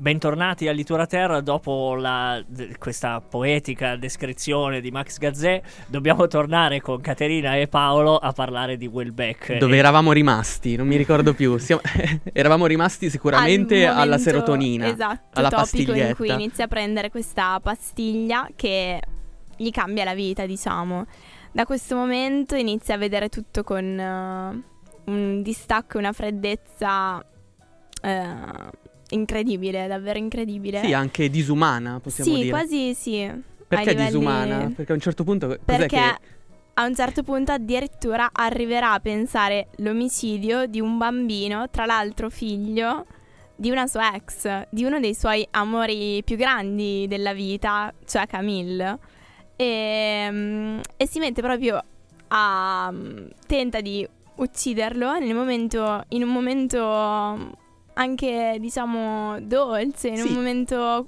[0.00, 5.60] Bentornati a Litura Terra dopo la- d- questa poetica descrizione di Max Gazzè.
[5.88, 9.58] Dobbiamo tornare con Caterina e Paolo a parlare di Welbeck.
[9.58, 10.74] Dove E- eravamo rimasti?
[10.74, 11.58] Non mi ricordo più.
[11.58, 11.82] Siamo-
[12.32, 14.86] eravamo rimasti sicuramente Al alla momento- serotonina.
[14.86, 16.14] Esatto, alla topico in pastiglietta.
[16.14, 19.02] cui inizia a prendere questa pastiglia che
[19.54, 21.04] gli cambia la vita, diciamo.
[21.52, 24.62] Da questo momento inizia a vedere tutto con eh,
[25.10, 27.22] un distacco e una freddezza
[28.02, 28.78] eh,
[29.10, 30.80] incredibile, davvero incredibile.
[30.82, 32.50] Sì, anche disumana, possiamo Sì, dire.
[32.50, 33.30] quasi sì.
[33.66, 34.72] Perché livelli- disumana?
[34.74, 36.16] Perché a un certo punto Perché che
[36.74, 43.04] a un certo punto addirittura arriverà a pensare l'omicidio di un bambino, tra l'altro figlio
[43.54, 48.98] di una sua ex, di uno dei suoi amori più grandi della vita, cioè Camille.
[49.56, 51.82] E, mm, e si mette proprio
[52.28, 52.90] a...
[52.90, 57.58] mm, tenta di ucciderlo nel momento, in un momento
[58.00, 60.28] anche, diciamo, dolce, in Sì.
[60.28, 61.06] un momento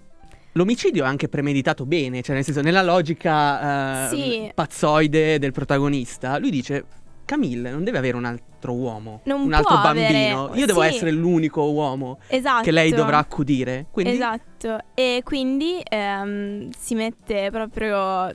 [0.54, 4.50] L'omicidio è anche premeditato bene, cioè nel senso, nella logica eh, Sì.
[4.54, 6.84] pazzoide del protagonista, lui dice
[7.24, 10.44] Camille non deve avere un altro uomo, Non un altro bambino.
[10.44, 10.88] avere- Io devo sì.
[10.88, 12.64] essere l'unico uomo esatto.
[12.64, 13.86] che lei dovrà accudire.
[13.90, 18.30] Quindi Esatto, e quindi ehm, si mette proprio,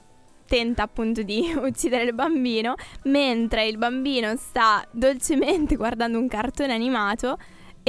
[0.48, 7.38] tenta appunto di uccidere il bambino, mentre il bambino sta dolcemente guardando un cartone animato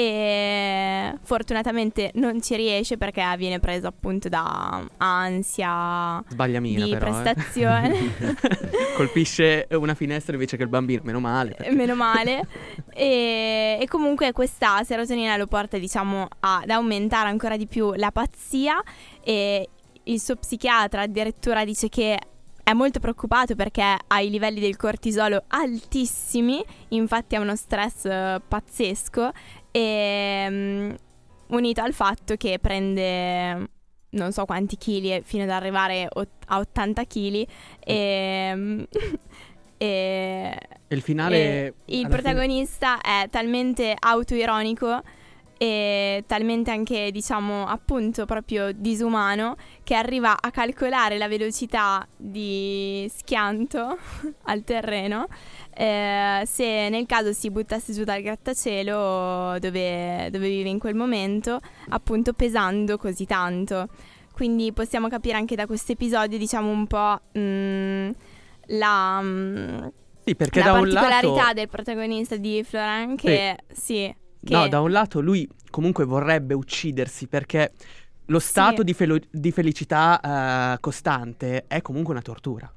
[0.01, 7.07] e fortunatamente non ci riesce perché viene preso appunto da ansia sbaglia Mina di però.
[7.07, 7.11] eh.
[7.11, 8.15] prestazione.
[8.95, 11.55] Colpisce una finestra invece che il bambino, meno male.
[11.55, 12.47] perché- meno male.
[12.95, 18.81] e, e comunque questa serotonina lo porta, diciamo, ad aumentare ancora di più la pazzia.
[19.25, 19.69] E
[20.05, 22.17] il suo psichiatra addirittura dice che
[22.69, 28.41] è molto preoccupato perché ha i livelli del cortisolo altissimi, infatti ha uno stress eh,
[28.47, 29.31] pazzesco.
[29.71, 30.91] E mm,
[31.49, 33.71] unito al fatto che prende
[34.11, 37.47] non so quanti chili fino ad arrivare ot- a 80 kg
[37.81, 38.83] e, mm,
[39.77, 40.59] e
[40.89, 41.75] E il finale...
[41.85, 45.03] il alla fine- protagonista è talmente autoironico
[45.61, 53.99] e talmente anche, diciamo, appunto proprio disumano che arriva a calcolare la velocità di schianto
[54.45, 55.27] al terreno
[55.79, 61.61] eh, se nel caso si buttasse giù dal grattacielo dove, dove vive in quel momento,
[61.89, 63.89] appunto pesando così tanto.
[64.33, 68.11] Quindi possiamo capire anche da questo episodio, diciamo, un po' mm,
[68.67, 69.21] la...
[69.23, 69.87] mm,
[70.25, 71.55] Sì, perché la da un particolarità lato...
[71.55, 77.27] del protagonista di Florian che sì, che No, da un lato lui comunque vorrebbe uccidersi
[77.29, 77.73] perché
[78.27, 78.85] lo stato Sì.
[78.85, 82.73] di, felo- di felicità eh, costante è comunque una tortura.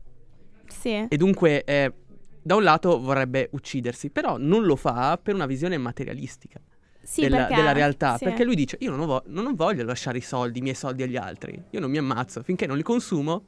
[0.68, 1.94] sì, E dunque, eh,
[2.42, 6.60] da un lato vorrebbe uccidersi, però non lo fa per una visione materialistica
[7.04, 8.18] sì, della, perché, della realtà.
[8.18, 8.24] sì.
[8.26, 11.18] Perché lui dice: Io non, vo- non voglio lasciare i soldi, i miei soldi agli
[11.18, 11.62] altri.
[11.72, 12.42] Io non mi ammazzo.
[12.44, 13.44] Finché non li consumo,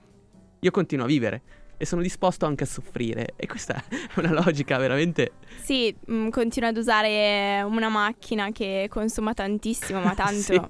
[0.60, 1.42] io continuo a vivere.
[1.78, 3.34] E sono disposto anche a soffrire.
[3.36, 5.34] E questa è una logica veramente.
[5.62, 10.62] Sì, mm, continua ad usare una macchina che consuma tantissimo, ma tanto Sì.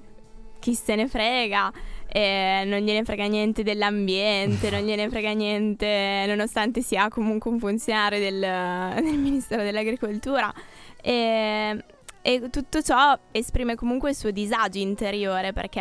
[0.58, 1.72] chi se ne frega.
[2.16, 8.20] E non gliene frega niente dell'ambiente, non gliene frega niente, nonostante sia comunque un funzionario
[8.20, 8.38] del,
[9.02, 10.54] del Ministero dell'Agricoltura.
[11.02, 11.84] E,
[12.22, 15.80] e tutto ciò esprime comunque il suo disagio interiore perché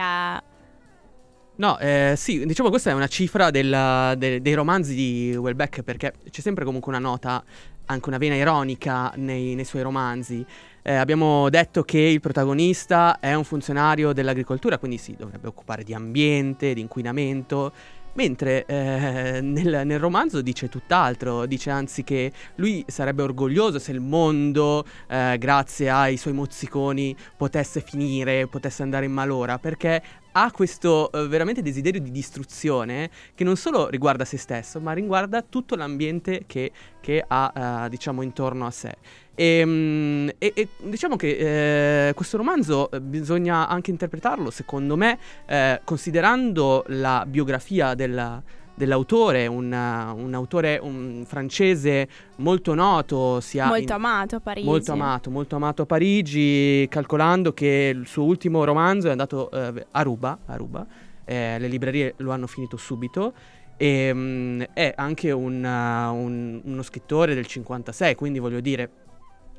[1.55, 6.13] No, eh, sì, diciamo questa è una cifra della- de- dei romanzi di Welbeck perché
[6.31, 7.43] c'è sempre comunque una nota,
[7.85, 10.43] anche una vena ironica nei, nei suoi romanzi.
[10.85, 15.93] Eh, abbiamo detto che il protagonista è un funzionario dell'agricoltura, quindi si dovrebbe occupare di
[15.93, 17.71] ambiente, di inquinamento,
[18.15, 24.01] mentre eh, nel, nel romanzo dice tutt'altro, dice anzi che lui sarebbe orgoglioso se il
[24.01, 30.01] mondo, eh, grazie ai suoi mozziconi, potesse finire, potesse andare in malora, perché
[30.33, 35.41] ha questo eh, veramente desiderio di distruzione che non solo riguarda se stesso, ma riguarda
[35.41, 38.95] tutto l'ambiente che, che ha, eh, diciamo, intorno a sé.
[39.35, 45.17] E, mm, e- e diciamo che eh, questo romanzo eh, bisogna anche interpretarlo, secondo me,
[45.47, 48.41] eh, considerando la biografia della-
[48.75, 52.07] dell'autore, un, un autore un francese
[52.37, 54.67] molto noto, sia molto in- amato a Parigi.
[54.67, 59.85] Molto amato, molto amato a Parigi, calcolando che il suo ultimo romanzo è andato eh,
[59.91, 60.85] a Ruba, a Ruba.
[61.25, 63.33] Eh, le librerie lo hanno finito subito.
[63.77, 68.89] E mm, è anche un, uh, un- uno scrittore del 56, quindi voglio dire,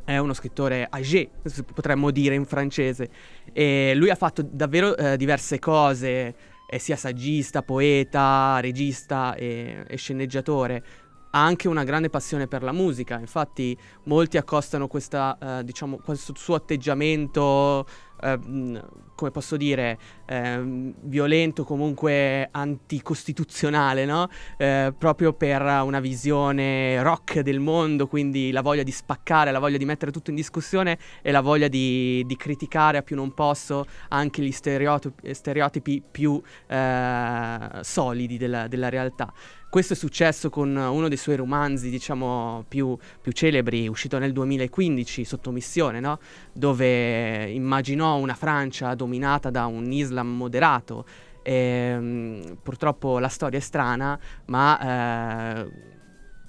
[0.05, 1.29] è uno scrittore âgé,
[1.73, 3.09] potremmo dire in francese.
[3.53, 6.35] E lui ha fatto davvero eh, diverse cose,
[6.67, 10.85] è sia saggista, poeta, regista e, e sceneggiatore.
[11.31, 16.33] Ha anche una grande passione per la musica, infatti molti accostano questa, eh, diciamo, questo
[16.37, 17.87] suo atteggiamento,
[18.25, 18.83] eh,
[19.15, 24.29] come posso dire, ehm, violento, comunque anticostituzionale, no?
[24.57, 29.77] Eh, proprio per una visione rock del mondo, quindi la voglia di spaccare, la voglia
[29.77, 33.87] di mettere tutto in discussione e la voglia di, di criticare a più non posso
[34.09, 39.33] anche gli stereotipi, stereotipi più eh, solidi della, della realtà.
[39.75, 45.25] Questo è successo con uno dei suoi romanzi, diciamo, più, più celebri, uscito nel 2015,
[45.25, 46.21] Sottomissione, no?
[46.53, 51.05] Dove immaginò una Francia dominata da un Islam moderato.
[51.43, 55.69] E, mm, purtroppo la storia è strana, ma eh,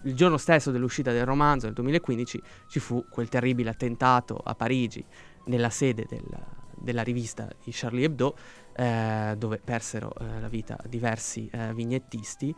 [0.03, 5.03] il giorno stesso dell'uscita del romanzo, nel 2015, ci fu quel terribile attentato a Parigi,
[5.45, 6.45] nella sede del-
[6.77, 8.35] della rivista di Charlie Hebdo,
[8.75, 12.53] eh, dove persero eh, la vita diversi eh, vignettisti.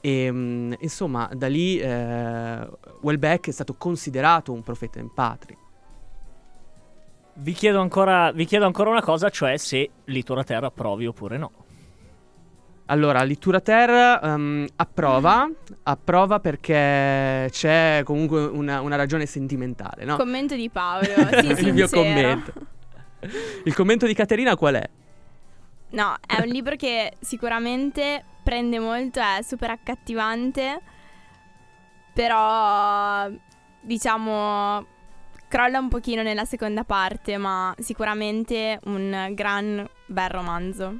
[0.00, 2.68] E mm, insomma, da lì eh,
[3.00, 5.56] Welbeck è stato considerato un profeta in patria.
[7.40, 11.52] Vi chiedo, ancora, vi chiedo ancora una cosa, cioè se Litura Terra approvi oppure no.
[12.90, 15.48] Allora, Littura Terra ehm, approva,
[15.82, 20.16] approva perché c'è comunque una, una ragione sentimentale, no?
[20.16, 21.06] Commento di Paolo,
[21.54, 22.52] sì, Il mio commento.
[23.64, 24.90] Il commento di Caterina qual è?
[25.90, 30.80] No, è un libro che sicuramente prende molto, è super accattivante,
[32.14, 33.28] però
[33.78, 34.86] diciamo
[35.46, 40.98] crolla un pochino nella seconda parte, ma sicuramente un gran bel romanzo.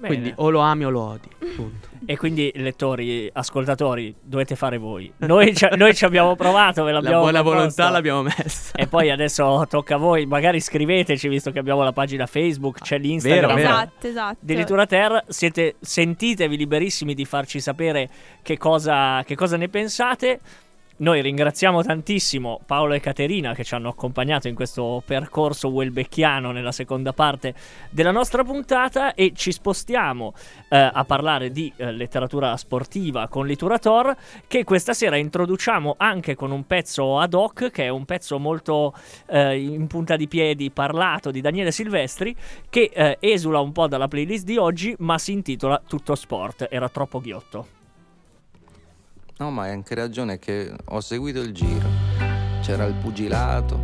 [0.00, 0.14] Bene.
[0.14, 1.28] Quindi o lo ami o lo odi.
[1.54, 1.88] Punto.
[2.06, 5.12] E quindi, lettori, ascoltatori, dovete fare voi.
[5.18, 7.58] Noi ci, noi ci abbiamo provato, ve La l'abbiamo buona proposto.
[7.58, 8.72] volontà l'abbiamo messa.
[8.74, 12.98] E poi adesso tocca a voi, magari scriveteci, visto che abbiamo la pagina Facebook, c'è
[12.98, 13.54] l'Instagram.
[13.54, 13.68] Vero, vero.
[13.68, 14.36] Esatto, esatto.
[14.40, 18.08] Di Litura Ter, siete, sentitevi liberissimi di farci sapere
[18.42, 20.40] che cosa, che cosa ne pensate.
[21.00, 26.72] Noi ringraziamo tantissimo Paolo e Caterina che ci hanno accompagnato in questo percorso welbecchiano nella
[26.72, 27.54] seconda parte
[27.88, 30.34] della nostra puntata e ci spostiamo
[30.68, 34.14] eh, a parlare di eh, letteratura sportiva con Liturator
[34.46, 38.92] che questa sera introduciamo anche con un pezzo ad hoc che è un pezzo molto
[39.24, 42.36] eh, in punta di piedi parlato di Daniele Silvestri
[42.68, 46.90] che eh, esula un po' dalla playlist di oggi ma si intitola Tutto Sport, era
[46.90, 47.78] troppo ghiotto.
[49.40, 51.88] No, ma hai anche ragione che ho seguito il giro.
[52.60, 53.80] C'era il pugilato,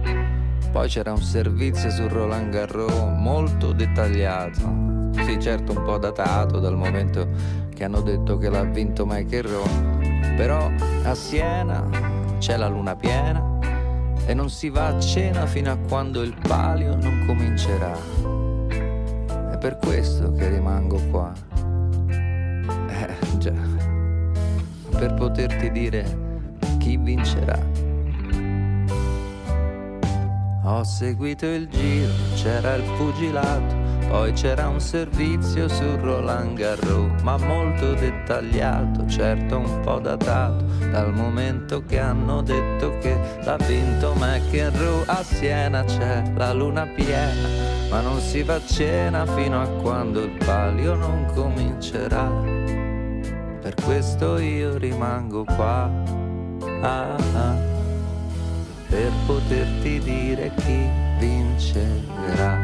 [0.70, 5.10] poi c'era un servizio su Roland Garros molto dettagliato.
[5.24, 7.26] Sì, certo un po' datato dal momento
[7.74, 9.48] che hanno detto che l'ha vinto Michael
[10.36, 10.70] Però
[11.04, 11.88] a Siena
[12.36, 13.42] c'è la luna piena
[14.26, 17.96] e non si va a cena fino a quando il palio non comincerà.
[19.52, 21.45] È per questo che rimango qua.
[24.96, 26.04] Per poterti dire
[26.78, 27.58] chi vincerà.
[30.64, 33.74] Ho seguito il giro, c'era il pugilato,
[34.08, 41.12] poi c'era un servizio su Roland Garros, ma molto dettagliato, certo un po' datato, dal
[41.12, 45.04] momento che hanno detto che l'ha vinto McEnroe.
[45.06, 50.30] A Siena c'è la luna piena ma non si fa cena fino a quando il
[50.44, 52.55] palio non comincerà.
[53.66, 55.90] Per questo io rimango qua,
[56.82, 57.56] ah, ah,
[58.88, 60.88] per poterti dire chi
[61.18, 62.56] vincerà.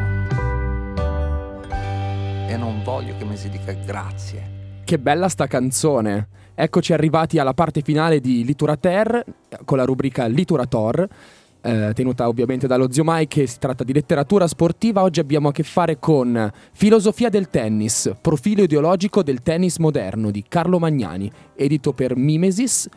[2.47, 4.81] E non voglio che mi si dica grazie.
[4.85, 6.29] Che bella sta canzone.
[6.55, 9.25] Eccoci arrivati alla parte finale di Literater
[9.65, 11.05] con la rubrica Literator.
[11.63, 15.01] Eh, tenuta ovviamente dallo zio Mike, si tratta di letteratura sportiva.
[15.01, 20.43] Oggi abbiamo a che fare con Filosofia del tennis, profilo ideologico del tennis moderno di
[20.47, 22.89] Carlo Magnani, edito per Mimesis,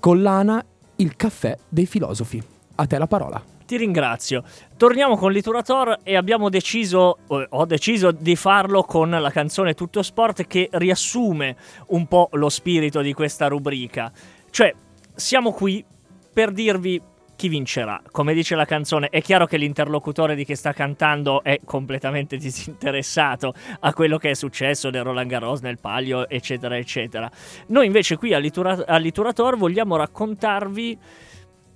[0.00, 0.64] collana
[0.96, 2.42] Il caffè dei filosofi.
[2.74, 3.42] A te la parola.
[3.64, 4.42] Ti ringrazio.
[4.76, 10.48] Torniamo con Literator e abbiamo deciso, ho deciso di farlo con la canzone Tutto Sport
[10.48, 11.54] che riassume
[11.88, 14.10] un po' lo spirito di questa rubrica.
[14.50, 14.74] Cioè,
[15.14, 15.84] siamo qui
[16.32, 17.00] per dirvi
[17.40, 18.02] chi vincerà.
[18.10, 23.54] Come dice la canzone, è chiaro che l'interlocutore di chi sta cantando è completamente disinteressato
[23.80, 27.30] a quello che è successo nel Roland Garros, nel Palio, eccetera, eccetera.
[27.68, 30.98] Noi invece qui a, Litura- a Literator vogliamo raccontarvi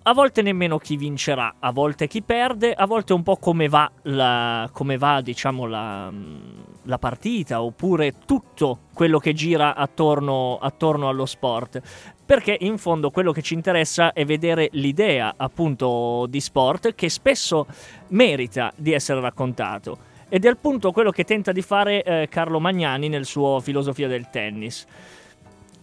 [0.07, 3.91] a volte nemmeno chi vincerà, a volte chi perde, a volte un po' come va,
[4.03, 6.13] la, come va diciamo, la,
[6.83, 11.81] la partita, oppure tutto quello che gira attorno, attorno allo sport.
[12.27, 17.67] Perché in fondo quello che ci interessa è vedere l'idea appunto di sport che spesso
[18.09, 20.13] merita di essere raccontato.
[20.29, 24.29] Ed è appunto quello che tenta di fare eh, Carlo Magnani nel suo Filosofia del
[24.31, 24.87] tennis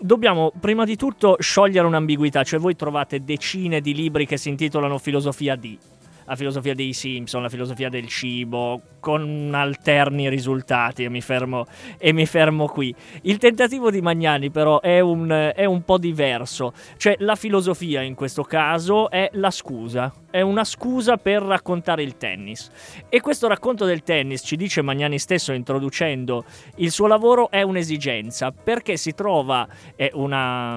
[0.02, 4.98] dobbiamo prima di tutto sciogliere un'ambiguità, cioè voi trovate decine di libri che si intitolano
[4.98, 5.78] Filosofia di
[6.26, 11.66] la filosofia dei Simpson, la filosofia del cibo, con alterni risultati e mi fermo,
[11.98, 12.96] e mi fermo qui.
[13.24, 18.16] Il tentativo di Magnani però è un, è un po' diverso, cioè la filosofia in
[18.16, 22.70] questo caso è la scusa, è una scusa per raccontare il tennis.
[23.10, 26.46] E questo racconto del tennis, ci dice Magnani stesso introducendo
[26.78, 30.76] il suo lavoro, è un'esigenza, perché si trova, è una,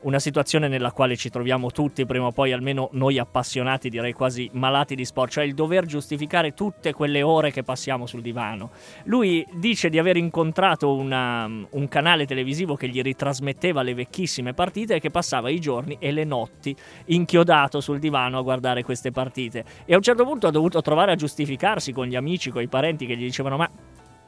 [0.00, 4.48] una situazione nella quale ci troviamo tutti, prima o poi almeno noi appassionati, direi quasi
[4.54, 8.70] malati di sport, cioè il dover giustificare tutte quelle ore che passiamo sul divano.
[9.04, 14.94] Lui dice di aver incontrato una, un canale televisivo che gli ritrasmetteva le vecchissime partite
[14.94, 16.74] e che passava i giorni e le notti
[17.06, 19.64] inchiodato sul divano a guardare queste partite.
[19.84, 22.68] E a un certo punto ha dovuto trovare a giustificarsi con gli amici, con i
[22.68, 23.70] parenti che gli dicevano ma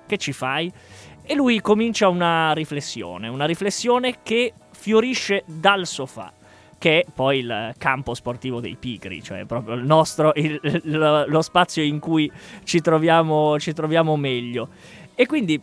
[0.06, 0.70] che ci fai?
[1.22, 6.32] E lui comincia una riflessione, una riflessione che fiorisce dal sofà
[6.80, 11.42] che è poi il campo sportivo dei pigri, cioè proprio il nostro, il, lo, lo
[11.42, 12.32] spazio in cui
[12.64, 14.68] ci troviamo, ci troviamo meglio.
[15.14, 15.60] E quindi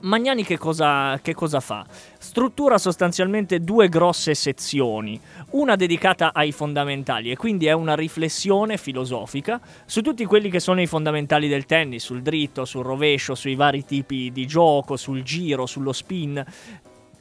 [0.00, 1.84] Magnani che cosa, che cosa, fa?
[2.18, 5.20] Struttura sostanzialmente due grosse sezioni,
[5.50, 10.80] una dedicata ai fondamentali e quindi è una riflessione filosofica su tutti quelli che sono
[10.80, 15.66] i fondamentali del tennis, sul dritto, sul rovescio, sui vari tipi di gioco, sul giro,
[15.66, 16.44] sullo spin,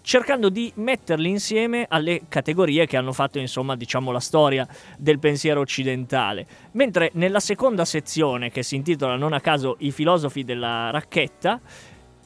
[0.02, 4.66] cercando di metterli insieme alle categorie che hanno fatto insomma diciamo la storia
[4.98, 10.46] del pensiero occidentale mentre nella seconda sezione che si intitola non a caso i filosofi
[10.46, 11.60] della racchetta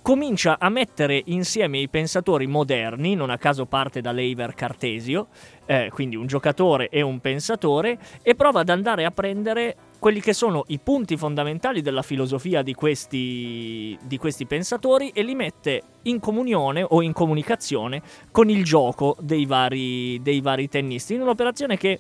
[0.02, 5.28] comincia a mettere insieme i pensatori moderni, non a caso parte da Leiber Cartesio,
[5.66, 10.34] eh, quindi un giocatore e un pensatore, e prova ad andare a prendere quelli che
[10.34, 16.20] sono i punti fondamentali della filosofia di questi, di questi pensatori e li mette in
[16.20, 22.00] comunione o in comunicazione con il gioco dei vari, dei vari tennisti, in un'operazione che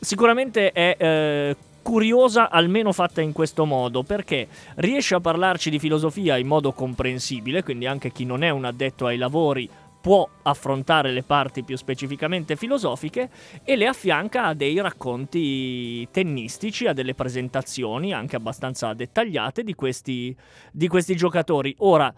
[0.00, 0.96] sicuramente è...
[0.98, 6.72] Eh, curiosa almeno fatta in questo modo perché riesce a parlarci di filosofia in modo
[6.72, 9.68] comprensibile, quindi anche chi non è un addetto ai lavori
[10.00, 13.30] può affrontare le parti più specificamente filosofiche
[13.64, 20.34] e le affianca a dei racconti tennistici, a delle presentazioni anche abbastanza dettagliate di questi,
[20.72, 21.74] di questi giocatori.
[21.78, 22.12] Ora,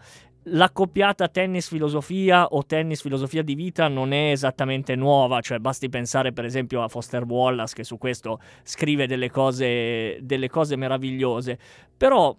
[0.49, 6.83] l'accoppiata tennis-filosofia o tennis-filosofia di vita non è esattamente nuova, cioè basti pensare per esempio
[6.83, 11.57] a Foster Wallace che su questo scrive delle cose, delle cose meravigliose,
[11.97, 12.35] però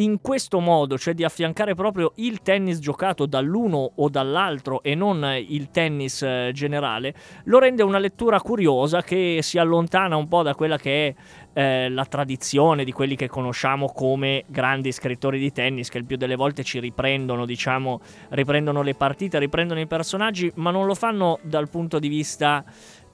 [0.00, 5.24] in questo modo, cioè di affiancare proprio il tennis giocato dall'uno o dall'altro e non
[5.46, 10.54] il tennis eh, generale, lo rende una lettura curiosa che si allontana un po' da
[10.54, 11.14] quella che è
[11.52, 16.16] eh, la tradizione di quelli che conosciamo come grandi scrittori di tennis, che il più
[16.16, 21.38] delle volte ci riprendono, diciamo, riprendono le partite, riprendono i personaggi, ma non lo fanno
[21.42, 22.64] dal punto di vista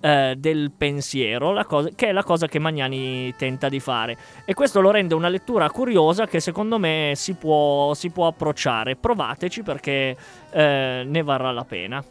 [0.01, 4.17] eh, del pensiero, cosa, che è la cosa che Magnani tenta di fare.
[4.45, 8.97] E questo lo rende una lettura curiosa che secondo me si può, si può approcciare.
[8.97, 10.17] Provateci perché
[10.51, 12.05] eh, ne varrà la pena.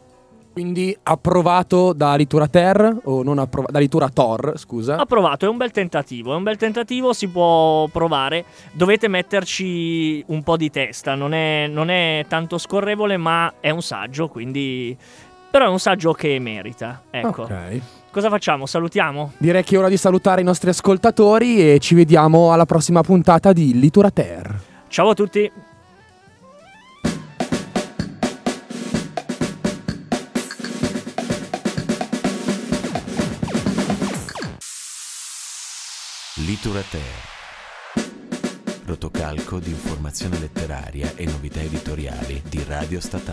[0.56, 4.96] Quindi approvato da Litura Ter o non approvato da Litura Tor, scusa.
[4.96, 10.42] Approvato, è un bel tentativo, è un bel tentativo, si può provare, dovete metterci un
[10.42, 14.96] po' di testa, non è, non è tanto scorrevole ma è un saggio, quindi...
[15.56, 17.44] però è un saggio che merita, ecco.
[17.44, 17.80] Ok.
[18.10, 18.66] Cosa facciamo?
[18.66, 19.32] Salutiamo?
[19.38, 23.54] Direi che è ora di salutare i nostri ascoltatori e ci vediamo alla prossima puntata
[23.54, 24.54] di Litura Ter.
[24.88, 25.50] Ciao a tutti!
[36.34, 37.00] Literature.
[38.84, 43.24] Rotocalco di informazione letteraria e novità editoriali di Radio Statale.